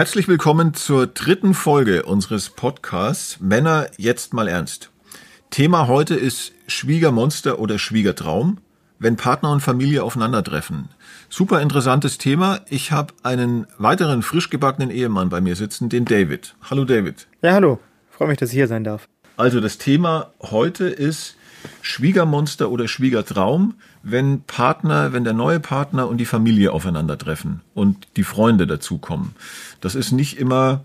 Herzlich 0.00 0.28
willkommen 0.28 0.72
zur 0.72 1.08
dritten 1.08 1.52
Folge 1.52 2.04
unseres 2.04 2.48
Podcasts 2.48 3.38
Männer 3.38 3.86
jetzt 3.98 4.32
mal 4.32 4.48
ernst. 4.48 4.90
Thema 5.50 5.88
heute 5.88 6.14
ist 6.14 6.52
Schwiegermonster 6.68 7.58
oder 7.58 7.78
Schwiegertraum, 7.78 8.56
wenn 8.98 9.16
Partner 9.16 9.52
und 9.52 9.60
Familie 9.60 10.02
aufeinandertreffen. 10.02 10.88
Super 11.28 11.60
interessantes 11.60 12.16
Thema. 12.16 12.60
Ich 12.70 12.92
habe 12.92 13.12
einen 13.24 13.66
weiteren 13.76 14.22
frisch 14.22 14.48
gebackenen 14.48 14.90
Ehemann 14.90 15.28
bei 15.28 15.42
mir 15.42 15.54
sitzen, 15.54 15.90
den 15.90 16.06
David. 16.06 16.54
Hallo 16.70 16.86
David. 16.86 17.28
Ja, 17.42 17.52
hallo. 17.52 17.78
Freue 18.08 18.28
mich, 18.28 18.38
dass 18.38 18.48
ich 18.48 18.54
hier 18.54 18.68
sein 18.68 18.84
darf. 18.84 19.06
Also 19.36 19.60
das 19.60 19.76
Thema 19.76 20.32
heute 20.40 20.88
ist 20.88 21.36
Schwiegermonster 21.82 22.70
oder 22.70 22.88
Schwiegertraum, 22.88 23.74
wenn 24.02 24.42
Partner, 24.42 25.12
wenn 25.12 25.24
der 25.24 25.32
neue 25.32 25.60
Partner 25.60 26.08
und 26.08 26.18
die 26.18 26.24
Familie 26.24 26.72
aufeinandertreffen 26.72 27.60
und 27.74 28.08
die 28.16 28.24
Freunde 28.24 28.66
dazukommen. 28.66 29.34
Das 29.80 29.94
ist 29.94 30.12
nicht 30.12 30.38
immer 30.38 30.82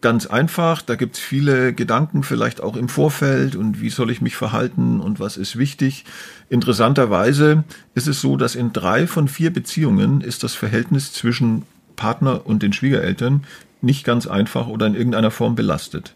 ganz 0.00 0.26
einfach. 0.26 0.82
Da 0.82 0.94
gibt's 0.94 1.18
viele 1.18 1.72
Gedanken, 1.72 2.22
vielleicht 2.22 2.60
auch 2.60 2.76
im 2.76 2.88
Vorfeld 2.88 3.56
und 3.56 3.80
wie 3.80 3.90
soll 3.90 4.10
ich 4.10 4.20
mich 4.20 4.36
verhalten 4.36 5.00
und 5.00 5.20
was 5.20 5.36
ist 5.36 5.56
wichtig. 5.56 6.04
Interessanterweise 6.48 7.64
ist 7.94 8.08
es 8.08 8.20
so, 8.20 8.36
dass 8.36 8.54
in 8.54 8.72
drei 8.72 9.06
von 9.06 9.28
vier 9.28 9.52
Beziehungen 9.52 10.20
ist 10.20 10.42
das 10.42 10.54
Verhältnis 10.54 11.12
zwischen 11.12 11.64
Partner 11.96 12.46
und 12.46 12.62
den 12.62 12.72
Schwiegereltern 12.72 13.44
nicht 13.80 14.04
ganz 14.04 14.26
einfach 14.26 14.66
oder 14.68 14.86
in 14.86 14.94
irgendeiner 14.94 15.30
Form 15.30 15.54
belastet. 15.54 16.14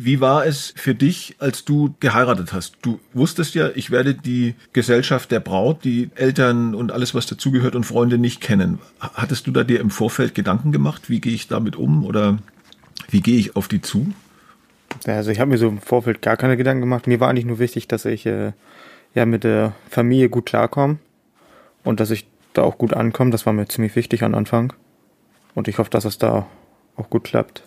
Wie 0.00 0.20
war 0.20 0.46
es 0.46 0.72
für 0.76 0.94
dich, 0.94 1.34
als 1.40 1.64
du 1.64 1.94
geheiratet 1.98 2.52
hast? 2.52 2.76
Du 2.82 3.00
wusstest 3.12 3.56
ja, 3.56 3.70
ich 3.74 3.90
werde 3.90 4.14
die 4.14 4.54
Gesellschaft 4.72 5.32
der 5.32 5.40
Braut, 5.40 5.82
die 5.82 6.10
Eltern 6.14 6.76
und 6.76 6.92
alles, 6.92 7.16
was 7.16 7.26
dazugehört 7.26 7.74
und 7.74 7.82
Freunde 7.82 8.16
nicht 8.16 8.40
kennen. 8.40 8.78
Hattest 9.00 9.48
du 9.48 9.50
da 9.50 9.64
dir 9.64 9.80
im 9.80 9.90
Vorfeld 9.90 10.36
Gedanken 10.36 10.70
gemacht? 10.70 11.10
Wie 11.10 11.20
gehe 11.20 11.34
ich 11.34 11.48
damit 11.48 11.74
um 11.74 12.04
oder 12.04 12.38
wie 13.10 13.20
gehe 13.20 13.38
ich 13.38 13.56
auf 13.56 13.66
die 13.66 13.82
zu? 13.82 14.12
Also 15.04 15.32
ich 15.32 15.40
habe 15.40 15.50
mir 15.50 15.58
so 15.58 15.68
im 15.68 15.80
Vorfeld 15.80 16.22
gar 16.22 16.36
keine 16.36 16.56
Gedanken 16.56 16.82
gemacht. 16.82 17.08
Mir 17.08 17.18
war 17.18 17.28
eigentlich 17.28 17.44
nur 17.44 17.58
wichtig, 17.58 17.88
dass 17.88 18.04
ich 18.04 18.24
äh, 18.24 18.52
ja 19.14 19.26
mit 19.26 19.42
der 19.42 19.74
Familie 19.90 20.28
gut 20.28 20.46
klarkomme 20.46 20.98
und 21.82 21.98
dass 21.98 22.12
ich 22.12 22.28
da 22.52 22.62
auch 22.62 22.78
gut 22.78 22.94
ankomme. 22.94 23.32
Das 23.32 23.46
war 23.46 23.52
mir 23.52 23.66
ziemlich 23.66 23.96
wichtig 23.96 24.22
am 24.22 24.36
Anfang. 24.36 24.72
Und 25.56 25.66
ich 25.66 25.78
hoffe, 25.78 25.90
dass 25.90 26.04
es 26.04 26.18
da 26.18 26.46
auch 26.96 27.10
gut 27.10 27.24
klappt. 27.24 27.64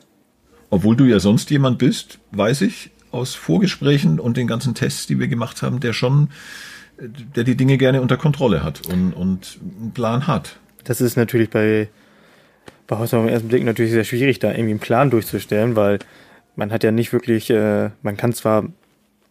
Obwohl 0.71 0.95
du 0.95 1.03
ja 1.03 1.19
sonst 1.19 1.51
jemand 1.51 1.77
bist, 1.77 2.17
weiß 2.31 2.61
ich 2.61 2.89
aus 3.11 3.35
Vorgesprächen 3.35 4.19
und 4.19 4.37
den 4.37 4.47
ganzen 4.47 4.73
Tests, 4.73 5.05
die 5.05 5.19
wir 5.19 5.27
gemacht 5.27 5.61
haben, 5.61 5.81
der 5.81 5.91
schon, 5.91 6.29
der 7.35 7.43
die 7.43 7.55
Dinge 7.55 7.77
gerne 7.77 8.01
unter 8.01 8.15
Kontrolle 8.15 8.63
hat 8.63 8.87
und, 8.87 9.11
und 9.11 9.59
einen 9.79 9.91
Plan 9.91 10.27
hat. 10.27 10.57
Das 10.85 11.01
ist 11.01 11.17
natürlich 11.17 11.49
bei, 11.49 11.89
bei 12.87 12.97
Haus 12.97 13.13
auf 13.13 13.25
den 13.25 13.33
ersten 13.33 13.49
Blick 13.49 13.65
natürlich 13.65 13.91
sehr 13.91 14.05
schwierig, 14.05 14.39
da 14.39 14.51
irgendwie 14.51 14.71
einen 14.71 14.79
Plan 14.79 15.09
durchzustellen, 15.09 15.75
weil 15.75 15.99
man 16.55 16.71
hat 16.71 16.85
ja 16.85 16.91
nicht 16.91 17.11
wirklich, 17.11 17.49
äh, 17.49 17.89
man 18.01 18.15
kann 18.15 18.31
zwar, 18.31 18.63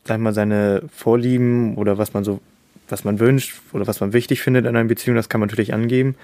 sag 0.04 0.18
ich 0.18 0.22
mal, 0.22 0.34
seine 0.34 0.82
Vorlieben 0.94 1.74
oder 1.76 1.96
was 1.96 2.12
man 2.12 2.22
so, 2.22 2.40
was 2.90 3.04
man 3.04 3.18
wünscht 3.18 3.54
oder 3.72 3.86
was 3.86 4.00
man 4.00 4.12
wichtig 4.12 4.42
findet 4.42 4.66
in 4.66 4.76
einer 4.76 4.86
Beziehung, 4.86 5.16
das 5.16 5.30
kann 5.30 5.40
man 5.40 5.48
natürlich 5.48 5.72
angeben. 5.72 6.16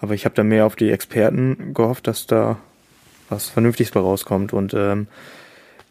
Aber 0.00 0.14
ich 0.14 0.24
habe 0.24 0.34
da 0.34 0.42
mehr 0.42 0.66
auf 0.66 0.74
die 0.74 0.90
Experten 0.90 1.74
gehofft, 1.74 2.08
dass 2.08 2.26
da 2.26 2.58
was 3.32 3.48
Vernünftiges 3.48 3.90
bei 3.92 4.00
rauskommt. 4.00 4.52
Und 4.52 4.74
ähm, 4.74 5.08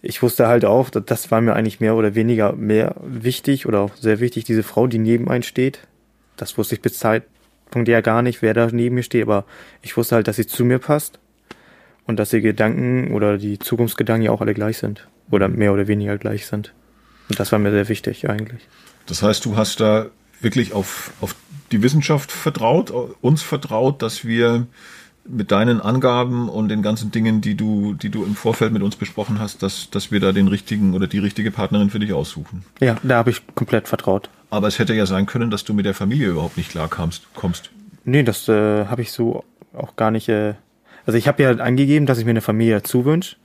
ich 0.01 0.21
wusste 0.23 0.47
halt 0.47 0.65
auch, 0.65 0.89
das 0.89 1.31
war 1.31 1.41
mir 1.41 1.53
eigentlich 1.53 1.79
mehr 1.79 1.95
oder 1.95 2.15
weniger 2.15 2.53
mehr 2.53 2.95
wichtig 3.03 3.65
oder 3.65 3.81
auch 3.81 3.95
sehr 3.95 4.19
wichtig, 4.19 4.45
diese 4.45 4.63
Frau, 4.63 4.87
die 4.87 4.99
neben 4.99 5.29
einem 5.29 5.43
steht. 5.43 5.79
Das 6.37 6.57
wusste 6.57 6.75
ich 6.75 6.81
bis 6.81 6.97
Zeitpunkt 6.97 7.87
ja 7.87 8.01
gar 8.01 8.21
nicht, 8.21 8.41
wer 8.41 8.53
da 8.53 8.67
neben 8.71 8.95
mir 8.95 9.03
steht, 9.03 9.23
aber 9.23 9.45
ich 9.81 9.97
wusste 9.97 10.15
halt, 10.15 10.27
dass 10.27 10.37
sie 10.37 10.47
zu 10.47 10.65
mir 10.65 10.79
passt 10.79 11.19
und 12.07 12.17
dass 12.17 12.29
die 12.29 12.41
Gedanken 12.41 13.13
oder 13.13 13.37
die 13.37 13.59
Zukunftsgedanken 13.59 14.25
ja 14.25 14.31
auch 14.31 14.41
alle 14.41 14.53
gleich 14.53 14.77
sind 14.77 15.07
oder 15.29 15.47
mehr 15.47 15.73
oder 15.73 15.87
weniger 15.87 16.17
gleich 16.17 16.47
sind. 16.47 16.73
Und 17.29 17.39
das 17.39 17.51
war 17.51 17.59
mir 17.59 17.71
sehr 17.71 17.89
wichtig 17.89 18.29
eigentlich. 18.29 18.67
Das 19.05 19.21
heißt, 19.21 19.45
du 19.45 19.55
hast 19.55 19.79
da 19.79 20.07
wirklich 20.41 20.73
auf, 20.73 21.13
auf 21.21 21.35
die 21.71 21.83
Wissenschaft 21.83 22.31
vertraut, 22.31 22.91
uns 23.21 23.41
vertraut, 23.43 24.01
dass 24.01 24.25
wir 24.25 24.67
mit 25.23 25.51
deinen 25.51 25.81
Angaben 25.81 26.49
und 26.49 26.69
den 26.69 26.81
ganzen 26.81 27.11
Dingen, 27.11 27.41
die 27.41 27.55
du, 27.55 27.93
die 27.93 28.09
du 28.09 28.23
im 28.23 28.35
Vorfeld 28.35 28.73
mit 28.73 28.81
uns 28.81 28.95
besprochen 28.95 29.39
hast, 29.39 29.61
dass, 29.61 29.89
dass 29.89 30.11
wir 30.11 30.19
da 30.19 30.31
den 30.31 30.47
richtigen 30.47 30.93
oder 30.93 31.07
die 31.07 31.19
richtige 31.19 31.51
Partnerin 31.51 31.89
für 31.89 31.99
dich 31.99 32.13
aussuchen. 32.13 32.63
Ja, 32.79 32.97
da 33.03 33.17
habe 33.17 33.29
ich 33.29 33.41
komplett 33.55 33.87
vertraut. 33.87 34.29
Aber 34.49 34.67
es 34.67 34.79
hätte 34.79 34.93
ja 34.93 35.05
sein 35.05 35.27
können, 35.27 35.51
dass 35.51 35.63
du 35.63 35.73
mit 35.73 35.85
der 35.85 35.93
Familie 35.93 36.29
überhaupt 36.29 36.57
nicht 36.57 36.71
klar 36.71 36.89
kamst, 36.89 37.27
kommst. 37.35 37.71
Nee, 38.03 38.23
das 38.23 38.47
äh, 38.49 38.85
habe 38.85 39.01
ich 39.01 39.11
so 39.11 39.43
auch 39.73 39.95
gar 39.95 40.11
nicht. 40.11 40.27
Äh, 40.27 40.55
also 41.05 41.17
ich 41.17 41.27
habe 41.27 41.43
ja 41.43 41.51
angegeben, 41.51 42.05
dass 42.05 42.17
ich 42.17 42.25
mir 42.25 42.31
eine 42.31 42.41
Familie 42.41 42.75
dazu 42.75 43.05
wünsche. 43.05 43.37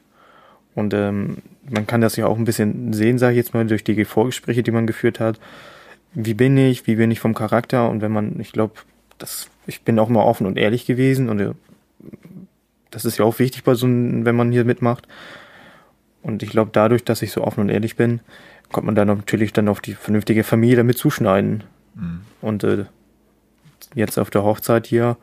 Und 0.75 0.93
ähm, 0.93 1.39
man 1.69 1.87
kann 1.87 2.01
das 2.01 2.17
ja 2.17 2.27
auch 2.27 2.37
ein 2.37 2.45
bisschen 2.45 2.93
sehen, 2.93 3.19
sage 3.19 3.33
ich 3.33 3.39
jetzt 3.39 3.55
mal, 3.55 3.67
durch 3.67 3.85
die 3.85 4.05
Vorgespräche, 4.05 4.63
die 4.63 4.71
man 4.71 4.87
geführt 4.87 5.21
hat. 5.21 5.39
Wie 6.13 6.35
bin 6.35 6.57
ich, 6.59 6.87
wie 6.87 6.97
bin 6.97 7.11
ich 7.11 7.21
vom 7.21 7.35
Charakter? 7.35 7.89
Und 7.89 8.03
wenn 8.03 8.13
man, 8.13 8.39
ich 8.41 8.53
glaube, 8.53 8.75
das, 9.19 9.49
ich 9.67 9.83
bin 9.83 9.99
auch 9.99 10.09
mal 10.09 10.23
offen 10.23 10.47
und 10.47 10.59
ehrlich 10.59 10.87
gewesen 10.87 11.29
und 11.29 11.41
äh, 11.41 11.53
das 12.91 13.05
ist 13.05 13.19
ja 13.19 13.25
auch 13.25 13.39
wichtig 13.39 13.65
bei 13.65 13.75
so 13.75 13.87
einem, 13.87 14.25
wenn 14.25 14.37
man 14.37 14.53
hier 14.53 14.65
mitmacht. 14.65 15.07
Und 16.23 16.43
ich 16.43 16.51
glaube, 16.51 16.71
dadurch, 16.73 17.05
dass 17.05 17.23
ich 17.23 17.31
so 17.31 17.43
offen 17.43 17.61
und 17.61 17.69
ehrlich 17.69 17.97
bin, 17.97 18.21
kommt 18.73 18.87
man 18.87 18.95
dann 18.95 19.09
natürlich 19.09 19.53
dann 19.53 19.69
auf 19.69 19.81
die 19.81 19.95
vernünftige 19.95 20.45
Familie 20.45 20.77
damit 20.77 20.99
zuschneiden. 20.99 21.65
Mhm. 21.95 22.21
Und 22.41 22.65
äh, 22.65 22.87
jetzt 23.95 24.19
auf 24.19 24.31
der 24.31 24.43
Hochzeit 24.43 24.87
hier, 24.87 25.17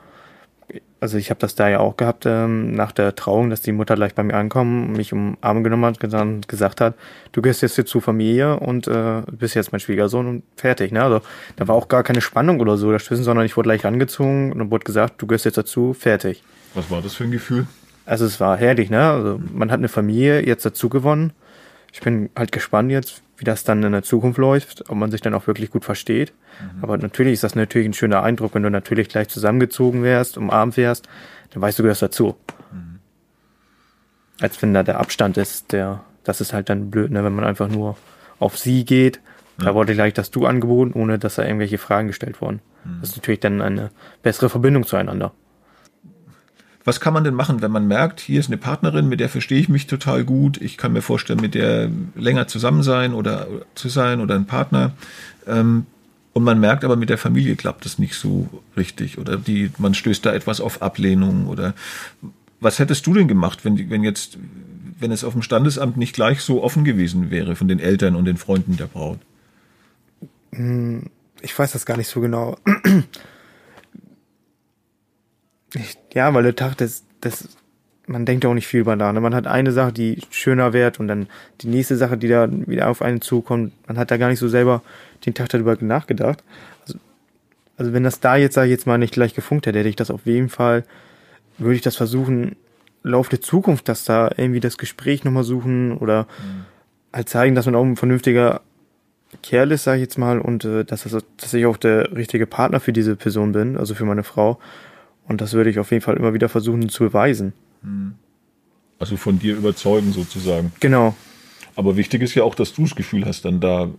also 1.00 1.18
ich 1.18 1.29
habe 1.29 1.40
das 1.41 1.56
da 1.56 1.68
ja 1.68 1.79
auch 1.79 1.97
gehabt, 1.97 2.25
ähm, 2.25 2.74
nach 2.74 2.94
der 2.94 3.16
Trauung, 3.16 3.50
dass 3.50 3.62
die 3.62 3.74
Mutter 3.74 3.95
gleich 3.95 4.16
bei 4.16 4.24
mir 4.24 4.35
ankommen, 4.35 4.94
mich 4.94 5.12
um 5.12 5.38
Arm 5.41 5.63
genommen 5.63 5.85
hat 5.85 6.01
und 6.01 6.47
gesagt 6.47 6.80
hat, 6.80 6.95
du 7.34 7.41
gehst 7.41 7.62
jetzt 7.62 7.75
hier 7.75 7.85
zur 7.85 8.01
Familie 8.01 8.57
und 8.59 8.88
äh, 8.88 9.24
bist 9.30 9.56
jetzt 9.56 9.74
mein 9.74 9.81
Schwiegersohn 9.81 10.25
und 10.28 10.44
fertig. 10.56 10.94
Ne? 10.94 11.03
Also 11.03 11.19
da 11.57 11.68
war 11.68 11.75
auch 11.75 11.90
gar 11.90 12.03
keine 12.03 12.22
Spannung 12.22 12.62
oder 12.62 12.78
so 12.78 12.91
dazwischen, 12.91 13.24
sondern 13.24 13.45
ich 13.45 13.57
wurde 13.57 13.68
gleich 13.68 13.85
angezogen 13.85 14.53
und 14.53 14.59
dann 14.59 14.72
wurde 14.72 14.85
gesagt, 14.85 15.22
du 15.22 15.28
gehst 15.28 15.44
jetzt 15.44 15.57
dazu, 15.57 15.94
fertig. 15.94 16.41
Was 16.74 16.90
war 16.90 17.02
das 17.02 17.14
für 17.14 17.24
ein 17.24 17.32
Gefühl? 17.32 17.68
Also 18.06 18.26
es 18.26 18.40
war 18.40 18.58
herrlich, 18.58 18.90
ne? 18.90 19.12
Also 19.12 19.40
man 19.54 19.72
hat 19.72 19.80
eine 19.80 19.88
Familie 19.88 20.46
jetzt 20.46 20.66
dazu 20.66 20.90
gewonnen. 20.90 21.34
Ich 21.92 22.02
bin 22.02 22.30
halt 22.36 22.52
gespannt 22.52 22.92
jetzt, 22.92 23.22
wie 23.38 23.46
das 23.46 23.64
dann 23.64 23.84
in 23.84 23.92
der 23.92 24.04
Zukunft 24.04 24.38
läuft, 24.38 24.90
ob 24.90 24.98
man 24.98 25.12
sich 25.12 25.22
dann 25.22 25.34
auch 25.34 25.48
wirklich 25.48 25.70
gut 25.70 25.86
versteht. 25.86 26.34
Mhm. 26.60 26.84
Aber 26.84 26.98
natürlich 26.98 27.34
ist 27.34 27.44
das 27.44 27.56
natürlich 27.56 27.88
ein 27.88 27.94
schöner 27.94 28.24
Eindruck, 28.24 28.56
wenn 28.56 28.64
du 28.64 28.70
natürlich 28.70 29.10
gleich 29.10 29.30
zusammengezogen 29.30 30.04
wärst, 30.04 30.38
umarmt 30.38 30.76
wärst, 30.78 31.08
dann 31.52 31.62
weißt 31.62 31.80
du, 31.80 31.84
gehörst 31.84 32.02
dazu. 32.02 32.36
Mhm. 32.72 33.00
Als 34.42 34.62
wenn 34.62 34.74
da 34.74 34.84
der 34.84 35.00
Abstand 35.00 35.38
ist, 35.38 35.72
der, 35.72 36.04
das 36.24 36.42
ist 36.42 36.54
halt 36.54 36.70
dann 36.70 36.90
blöd, 36.90 37.12
ne? 37.12 37.24
wenn 37.24 37.36
man 37.36 37.46
einfach 37.46 37.70
nur 37.70 37.96
auf 38.40 38.58
sie 38.58 38.86
geht. 38.86 39.20
Ja. 39.60 39.66
Da 39.66 39.76
wurde 39.76 39.94
gleich 39.94 40.14
das 40.14 40.32
Du 40.32 40.46
angeboten, 40.48 40.94
ohne 40.94 41.20
dass 41.20 41.36
da 41.36 41.44
irgendwelche 41.44 41.78
Fragen 41.78 42.08
gestellt 42.08 42.42
wurden. 42.42 42.62
Mhm. 42.84 43.02
Das 43.02 43.10
ist 43.12 43.18
natürlich 43.18 43.40
dann 43.40 43.62
eine 43.62 43.92
bessere 44.24 44.50
Verbindung 44.50 44.86
zueinander. 44.86 45.32
Was 46.86 47.00
kann 47.00 47.14
man 47.14 47.24
denn 47.24 47.34
machen, 47.34 47.62
wenn 47.62 47.72
man 47.72 47.88
merkt, 47.88 48.20
hier 48.20 48.40
ist 48.40 48.48
eine 48.48 48.58
Partnerin, 48.58 49.08
mit 49.08 49.20
der 49.20 49.30
verstehe 49.30 49.60
ich 49.60 49.70
mich 49.70 49.88
total 49.88 50.26
gut, 50.26 50.62
ich 50.62 50.78
kann 50.78 50.92
mir 50.92 51.02
vorstellen, 51.02 51.40
mit 51.40 51.56
der 51.56 51.90
länger 52.16 52.48
zusammen 52.48 52.84
sein 52.84 53.14
oder 53.14 53.48
zu 53.74 53.88
sein 53.88 54.20
oder 54.20 54.36
ein 54.36 54.46
Partner. 54.46 54.92
Ähm, 55.48 55.86
und 56.34 56.44
man 56.44 56.60
merkt 56.60 56.84
aber, 56.84 56.96
mit 56.96 57.10
der 57.10 57.18
Familie 57.18 57.56
klappt 57.56 57.86
es 57.86 58.00
nicht 58.00 58.16
so 58.16 58.50
richtig 58.76 59.18
oder 59.18 59.38
die, 59.38 59.72
man 59.78 59.94
stößt 59.94 60.26
da 60.26 60.34
etwas 60.34 60.60
auf 60.60 60.82
Ablehnung 60.82 61.48
oder 61.48 61.74
was 62.60 62.80
hättest 62.80 63.06
du 63.06 63.14
denn 63.14 63.28
gemacht, 63.28 63.64
wenn, 63.64 63.90
wenn 63.90 64.04
jetzt, 64.04 64.38
wenn 65.00 65.12
es 65.12 65.24
auf 65.24 65.34
dem 65.34 65.42
Standesamt 65.42 65.96
nicht 65.96 66.14
gleich 66.14 66.42
so 66.42 66.64
offen 66.64 66.84
gewesen 66.84 67.30
wäre 67.30 67.56
von 67.56 67.68
den 67.68 67.80
Eltern 67.80 68.16
und 68.16 68.26
den 68.26 68.38
Freunden 68.38 68.78
der 68.78 68.88
Braut? 68.88 69.20
Hm, 70.54 71.10
ich 71.42 71.58
weiß 71.58 71.72
das 71.74 71.86
gar 71.86 71.98
nicht 71.98 72.08
so 72.08 72.20
genau. 72.20 72.58
Ja, 76.14 76.34
weil 76.34 76.44
der 76.44 76.56
Tag 76.56 76.78
des, 76.78 77.04
des 77.24 77.50
man 78.08 78.26
denkt 78.26 78.44
ja 78.44 78.50
auch 78.50 78.54
nicht 78.54 78.68
viel 78.68 78.81
über 78.81 78.96
da. 78.96 79.14
Ne? 79.14 79.22
Man 79.22 79.36
hat 79.36 79.48
eine 79.48 79.72
Sache, 79.72 79.94
die 79.94 80.20
schöner 80.30 80.74
wird 80.74 81.00
und 81.00 81.08
dann 81.08 81.28
die 81.62 81.68
nächste 81.68 81.96
Sache, 81.96 82.18
die 82.18 82.28
da 82.28 82.48
wieder 82.52 82.90
auf 82.90 83.02
einen 83.02 83.22
zukommt. 83.22 83.74
Man 83.88 83.98
hat 83.98 84.12
da 84.12 84.18
gar 84.18 84.30
nicht 84.30 84.40
so 84.40 84.48
selber 84.48 84.81
den 85.25 85.34
Tag 85.34 85.50
darüber 85.50 85.78
nachgedacht. 85.80 86.44
Also, 86.81 87.00
also 87.78 87.94
wenn 87.94 88.04
das 88.04 88.20
da 88.20 88.36
jetzt, 88.36 88.56
sag 88.56 88.66
ich 88.66 88.72
jetzt 88.72 88.88
mal, 88.88 88.98
nicht 88.98 89.14
gleich 89.14 89.34
gefunkt 89.34 89.66
hätte, 89.66 89.80
hätte 89.80 89.90
ich 89.90 89.96
das 89.96 90.12
auf 90.12 90.25
jeden 90.25 90.50
Fall, 90.50 90.84
würde 91.58 91.76
ich 91.76 91.81
das 91.81 91.96
versuchen, 91.96 92.56
Lauf 93.06 93.28
der 93.28 93.42
Zukunft, 93.42 93.90
dass 93.90 94.06
da 94.06 94.31
irgendwie 94.38 94.62
das 94.62 94.78
Gespräch 94.78 95.26
nochmal 95.26 95.44
suchen 95.44 95.98
oder 95.98 96.24
mhm. 96.24 96.66
halt 97.12 97.28
zeigen, 97.28 97.54
dass 97.54 97.66
man 97.66 97.76
auch 97.76 97.84
ein 97.84 97.98
vernünftiger 97.98 98.62
Kerl 99.42 99.74
ist, 99.74 99.84
sag 99.84 99.96
ich 99.96 100.02
jetzt 100.02 100.18
mal, 100.18 100.40
und 100.40 100.64
äh, 100.64 100.86
dass, 100.86 101.04
das, 101.04 101.26
dass 101.36 101.54
ich 101.54 101.66
auch 101.66 101.76
der 101.76 102.16
richtige 102.16 102.48
Partner 102.48 102.80
für 102.80 102.94
diese 102.94 103.18
Person 103.18 103.52
bin, 103.52 103.76
also 103.76 103.94
für 103.94 104.06
meine 104.06 104.24
Frau. 104.24 104.58
Und 105.28 105.42
das 105.42 105.54
würde 105.54 105.70
ich 105.70 105.80
auf 105.80 105.92
jeden 105.92 106.04
Fall 106.04 106.18
immer 106.18 106.34
wieder 106.34 106.50
versuchen 106.50 106.90
zu 106.90 107.04
beweisen. 107.04 107.54
Hm. 107.81 108.16
Also 109.00 109.18
von 109.18 109.40
dir 109.40 109.56
überzeugen 109.56 110.12
sozusagen. 110.14 110.72
Genau. 110.80 111.16
Aber 111.75 111.98
wichtig 111.98 112.22
ist 112.22 112.36
ja 112.36 112.44
auch, 112.44 112.56
dass 112.56 112.74
du 112.74 112.84
das 112.84 112.96
Gefühl 112.96 113.25
hast, 113.25 113.46
dann 113.46 113.60
da 113.60 113.90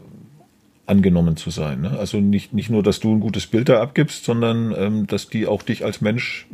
angenommen 0.86 1.36
zu 1.36 1.50
sein. 1.50 1.82
Ne? 1.82 1.98
Also 1.98 2.18
nicht, 2.18 2.52
nicht 2.52 2.70
nur, 2.70 2.82
dass 2.82 3.00
du 3.00 3.12
ein 3.14 3.20
gutes 3.20 3.46
Bild 3.46 3.68
da 3.68 3.80
abgibst, 3.80 4.24
sondern 4.24 4.74
ähm, 4.76 5.06
dass 5.06 5.28
die 5.28 5.46
auch 5.46 5.62
dich 5.62 5.84
als 5.84 6.00
Mensch 6.00 6.46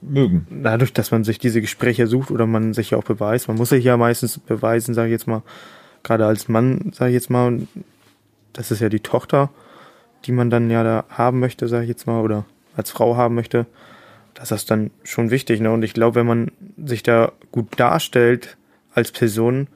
mögen. 0.00 0.46
Dadurch, 0.50 0.92
dass 0.92 1.10
man 1.10 1.24
sich 1.24 1.38
diese 1.38 1.60
Gespräche 1.60 2.06
sucht 2.06 2.30
oder 2.30 2.46
man 2.46 2.74
sich 2.74 2.90
ja 2.90 2.98
auch 2.98 3.04
beweist, 3.04 3.48
man 3.48 3.56
muss 3.56 3.70
sich 3.70 3.84
ja 3.84 3.96
meistens 3.96 4.38
beweisen, 4.38 4.94
sage 4.94 5.08
ich 5.08 5.12
jetzt 5.12 5.26
mal, 5.26 5.42
gerade 6.02 6.26
als 6.26 6.48
Mann, 6.48 6.92
sage 6.94 7.10
ich 7.10 7.14
jetzt 7.14 7.30
mal, 7.30 7.60
das 8.52 8.70
ist 8.70 8.80
ja 8.80 8.88
die 8.88 9.00
Tochter, 9.00 9.50
die 10.24 10.32
man 10.32 10.50
dann 10.50 10.70
ja 10.70 10.82
da 10.82 11.04
haben 11.08 11.40
möchte, 11.40 11.68
sage 11.68 11.84
ich 11.84 11.88
jetzt 11.88 12.06
mal, 12.06 12.20
oder 12.22 12.44
als 12.76 12.90
Frau 12.90 13.16
haben 13.16 13.34
möchte, 13.34 13.66
das 14.34 14.50
ist 14.50 14.70
dann 14.70 14.90
schon 15.04 15.30
wichtig. 15.30 15.60
Ne? 15.60 15.70
Und 15.70 15.82
ich 15.82 15.94
glaube, 15.94 16.16
wenn 16.16 16.26
man 16.26 16.50
sich 16.76 17.02
da 17.02 17.32
gut 17.52 17.68
darstellt 17.76 18.56
als 18.92 19.12
Person, 19.12 19.68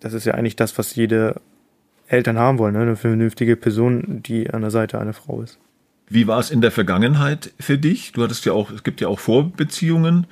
das 0.00 0.12
ist 0.14 0.24
ja 0.24 0.34
eigentlich 0.34 0.56
das, 0.56 0.78
was 0.78 0.94
jede 0.94 1.40
Eltern 2.08 2.38
haben 2.38 2.58
wollen, 2.58 2.74
ne? 2.74 2.82
eine 2.82 2.96
vernünftige 2.96 3.56
Person, 3.56 4.22
die 4.22 4.50
an 4.50 4.62
der 4.62 4.70
Seite 4.70 5.00
einer 5.00 5.12
Frau 5.12 5.42
ist. 5.42 5.58
Wie 6.08 6.28
war 6.28 6.38
es 6.38 6.50
in 6.50 6.60
der 6.60 6.70
Vergangenheit 6.70 7.52
für 7.58 7.78
dich? 7.78 8.12
Du 8.12 8.22
hattest 8.22 8.44
ja 8.44 8.52
auch, 8.52 8.70
es 8.70 8.84
gibt 8.84 9.00
ja 9.00 9.08
auch 9.08 9.18
Vorbeziehungen. 9.18 10.28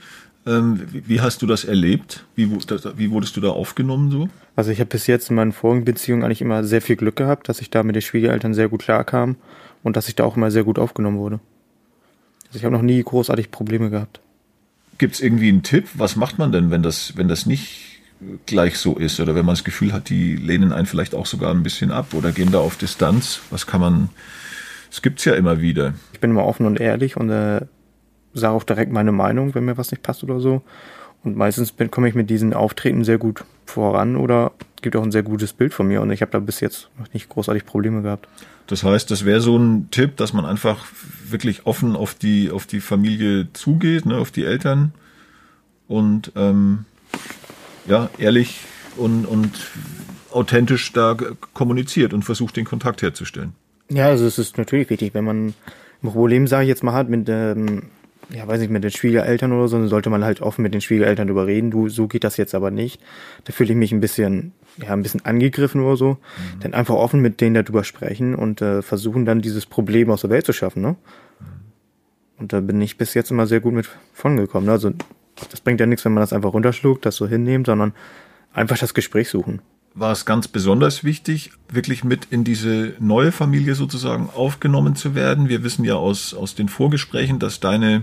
Ähm, 0.47 0.81
wie 0.93 1.21
hast 1.21 1.43
du 1.43 1.47
das 1.47 1.65
erlebt? 1.65 2.25
Wie, 2.37 2.49
wie 2.51 3.11
wurdest 3.11 3.37
du 3.37 3.41
da 3.41 3.49
aufgenommen 3.49 4.11
so? 4.11 4.29
Also 4.55 4.71
ich 4.71 4.79
habe 4.79 4.91
bis 4.91 5.09
jetzt 5.09 5.31
in 5.31 5.37
meinen 5.37 5.53
vorigen 5.53 5.85
Beziehungen 5.85 6.23
eigentlich 6.23 6.43
immer 6.43 6.63
sehr 6.63 6.83
viel 6.83 6.97
Glück 6.97 7.17
gehabt, 7.17 7.49
dass 7.49 7.61
ich 7.61 7.71
da 7.71 7.83
mit 7.83 7.97
den 7.97 8.03
Schwiegereltern 8.03 8.55
sehr 8.55 8.69
gut 8.69 8.83
klarkam 8.83 9.37
und 9.83 9.97
dass 9.97 10.07
ich 10.09 10.15
da 10.15 10.25
auch 10.25 10.37
immer 10.37 10.53
sehr 10.53 10.63
gut 10.63 10.79
aufgenommen 10.79 11.19
wurde. 11.19 11.41
Also 12.55 12.61
ich 12.61 12.65
habe 12.67 12.75
noch 12.77 12.83
nie 12.83 13.03
großartig 13.03 13.51
Probleme 13.51 13.91
gehabt. 13.91 14.21
Gibt 14.99 15.15
es 15.15 15.21
irgendwie 15.21 15.49
einen 15.49 15.65
Tipp? 15.65 15.89
Was 15.95 16.15
macht 16.15 16.39
man 16.39 16.53
denn, 16.53 16.71
wenn 16.71 16.85
das, 16.85 17.17
wenn 17.17 17.27
das 17.27 17.47
nicht 17.47 18.01
gleich 18.47 18.79
so 18.79 18.97
ist 18.97 19.19
oder 19.19 19.35
wenn 19.35 19.45
man 19.45 19.57
das 19.57 19.65
Gefühl 19.65 19.93
hat, 19.93 20.09
die 20.09 20.37
lehnen 20.37 20.73
einen 20.73 20.87
vielleicht 20.87 21.17
auch 21.17 21.27
sogar 21.27 21.53
ein 21.53 21.65
bisschen 21.65 21.91
ab 21.91 22.15
oder 22.15 22.31
gehen 22.31 22.53
da 22.53 22.61
auf 22.61 22.77
Distanz? 22.77 23.41
Was 23.51 23.67
kann 23.67 23.81
man 23.81 24.09
es 24.89 25.03
gibt's 25.03 25.25
ja 25.25 25.35
immer 25.35 25.61
wieder. 25.61 25.95
Ich 26.13 26.21
bin 26.21 26.31
immer 26.31 26.47
offen 26.47 26.67
und 26.67 26.79
ehrlich 26.79 27.17
und 27.17 27.29
äh, 27.29 27.63
sage 28.35 28.55
auch 28.55 28.63
direkt 28.63 28.93
meine 28.93 29.11
Meinung, 29.11 29.53
wenn 29.57 29.65
mir 29.65 29.77
was 29.77 29.91
nicht 29.91 30.05
passt 30.05 30.23
oder 30.23 30.39
so. 30.39 30.63
Und 31.25 31.37
meistens 31.37 31.75
komme 31.91 32.09
ich 32.09 32.15
mit 32.15 32.31
diesen 32.31 32.55
Auftreten 32.55 33.05
sehr 33.05 33.19
gut 33.19 33.45
voran 33.67 34.17
oder 34.17 34.53
gibt 34.83 34.95
auch 34.97 35.03
ein 35.03 35.13
sehr 35.13 35.23
gutes 35.23 35.55
Bild 35.55 35.73
von 35.73 35.89
mir 35.89 36.03
und 36.03 36.11
ich 36.11 36.21
habe 36.21 36.31
da 36.31 36.39
bis 36.39 36.61
jetzt 36.61 36.91
noch 36.99 37.13
nicht 37.15 37.31
großartig 37.31 37.65
Probleme 37.65 38.03
gehabt. 38.03 38.29
Das 38.67 38.83
heißt, 38.83 39.11
das 39.11 39.25
wäre 39.25 39.41
so 39.41 39.57
ein 39.57 39.89
Tipp, 39.91 40.17
dass 40.17 40.33
man 40.35 40.45
einfach 40.45 40.87
wirklich 41.27 41.67
offen 41.67 41.97
auf 41.97 42.15
die 42.15 42.51
auf 42.51 42.67
die 42.67 42.81
Familie 42.81 43.49
zugeht, 43.55 44.05
ne, 44.05 44.19
auf 44.19 44.31
die 44.31 44.45
Eltern 44.45 44.93
und 45.89 46.33
ähm, 46.37 46.85
ja 47.87 48.11
ehrlich 48.19 48.61
und 48.97 49.25
und 49.25 49.71
authentisch 50.31 50.93
da 50.93 51.17
kommuniziert 51.55 52.13
und 52.13 52.25
versucht 52.25 52.57
den 52.57 52.65
Kontakt 52.67 53.01
herzustellen. 53.01 53.55
Ja, 53.91 54.07
also 54.09 54.27
es 54.27 54.39
ist 54.39 54.59
natürlich 54.59 54.91
wichtig, 54.91 55.15
wenn 55.15 55.25
man 55.25 55.55
ein 56.03 56.13
Problem, 56.13 56.47
sage 56.47 56.65
ich 56.65 56.69
jetzt 56.69 56.83
mal, 56.83 56.93
hat 56.93 57.09
mit, 57.09 57.29
ähm, 57.29 57.85
ja, 58.31 58.47
weiß 58.47 58.61
nicht, 58.61 58.71
mit 58.71 58.85
den 58.85 58.91
Schwiegereltern 58.91 59.53
oder 59.53 59.69
so, 59.69 59.79
dann 59.79 59.89
sollte 59.89 60.11
man 60.11 60.25
halt 60.25 60.41
offen 60.41 60.63
mit 60.63 60.75
den 60.75 60.81
Schwiegereltern 60.81 61.27
drüber 61.27 61.47
reden. 61.47 61.71
Du, 61.71 61.89
so 61.89 62.07
geht 62.07 62.25
das 62.25 62.37
jetzt 62.37 62.55
aber 62.55 62.71
nicht. 62.71 63.01
Da 63.45 63.53
fühle 63.53 63.73
ich 63.73 63.77
mich 63.77 63.93
ein 63.93 64.01
bisschen, 64.01 64.53
ja, 64.83 64.93
ein 64.93 65.03
bisschen 65.03 65.25
angegriffen 65.25 65.81
oder 65.83 65.97
so. 65.97 66.11
Mhm. 66.13 66.61
Dann 66.61 66.75
einfach 66.75 66.95
offen 66.95 67.21
mit 67.21 67.41
denen 67.41 67.55
darüber 67.55 67.85
sprechen 67.85 68.35
und 68.35 68.63
äh, 68.63 68.83
versuchen 68.83 69.25
dann 69.25 69.41
dieses 69.41 69.67
Problem 69.67 70.11
aus 70.11 70.23
der 70.23 70.31
Welt 70.31 70.47
zu 70.47 70.53
schaffen, 70.53 70.83
ne? 70.83 70.97
Mhm. 71.41 71.47
Und 72.39 72.53
da 72.53 72.61
bin 72.61 72.81
ich 72.81 72.97
bis 72.97 73.15
jetzt 73.15 73.31
immer 73.31 73.47
sehr 73.47 73.61
gut 73.61 73.75
mit 73.75 73.89
von 74.13 74.37
gekommen. 74.37 74.67
Ne? 74.67 74.73
Also 74.73 74.91
das 75.51 75.61
bringt 75.61 75.81
ja 75.81 75.87
nichts, 75.87 76.05
wenn 76.05 76.15
man 76.15 76.23
das 76.23 76.33
einfach 76.33 76.53
runterschluckt, 76.53 77.07
das 77.07 77.17
so 77.17 77.27
hinnimmt, 77.29 77.67
sondern 77.67 77.93
einfach 78.53 78.79
das 78.79 78.95
Gespräch 78.95 79.29
suchen 79.29 79.61
war 79.95 80.11
es 80.11 80.27
ganz 80.27 80.49
besonders 80.49 81.05
wichtig, 81.05 81.53
wirklich 81.69 82.03
mit 82.03 82.27
in 82.31 82.43
diese 82.43 82.95
neue 82.99 83.31
Familie 83.31 83.75
sozusagen 83.77 84.29
aufgenommen 84.35 84.97
zu 84.97 85.15
werden. 85.15 85.49
Wir 85.49 85.63
wissen 85.63 85.85
ja 85.85 85.95
aus, 85.95 86.35
aus 86.35 86.57
den 86.57 86.69
Vorgesprächen, 86.69 87.39
dass 87.39 87.61
deine, 87.61 88.03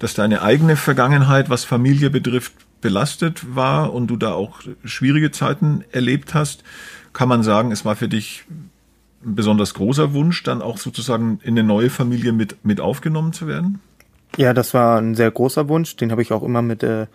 dass 0.00 0.14
deine 0.14 0.42
eigene 0.42 0.76
Vergangenheit, 0.76 1.48
was 1.48 1.64
Familie 1.64 2.10
betrifft, 2.10 2.52
belastet 2.80 3.54
war 3.54 3.92
und 3.92 4.08
du 4.08 4.16
da 4.16 4.32
auch 4.32 4.60
schwierige 4.84 5.30
Zeiten 5.30 5.84
erlebt 5.92 6.34
hast. 6.34 6.64
Kann 7.12 7.28
man 7.28 7.42
sagen, 7.42 7.70
es 7.70 7.84
war 7.84 7.94
für 7.94 8.08
dich 8.08 8.44
ein 9.24 9.34
besonders 9.34 9.74
großer 9.74 10.12
Wunsch, 10.14 10.42
dann 10.42 10.62
auch 10.62 10.78
sozusagen 10.78 11.40
in 11.42 11.58
eine 11.58 11.62
neue 11.62 11.90
Familie 11.90 12.32
mit, 12.32 12.64
mit 12.64 12.80
aufgenommen 12.80 13.32
zu 13.32 13.46
werden? 13.46 13.80
Ja, 14.36 14.54
das 14.54 14.74
war 14.74 14.98
ein 14.98 15.14
sehr 15.14 15.30
großer 15.30 15.68
Wunsch. 15.68 15.96
Den 15.96 16.10
habe 16.10 16.22
ich 16.22 16.32
auch 16.32 16.42
immer 16.42 16.62
mit 16.62 16.82
äh, 16.82 17.06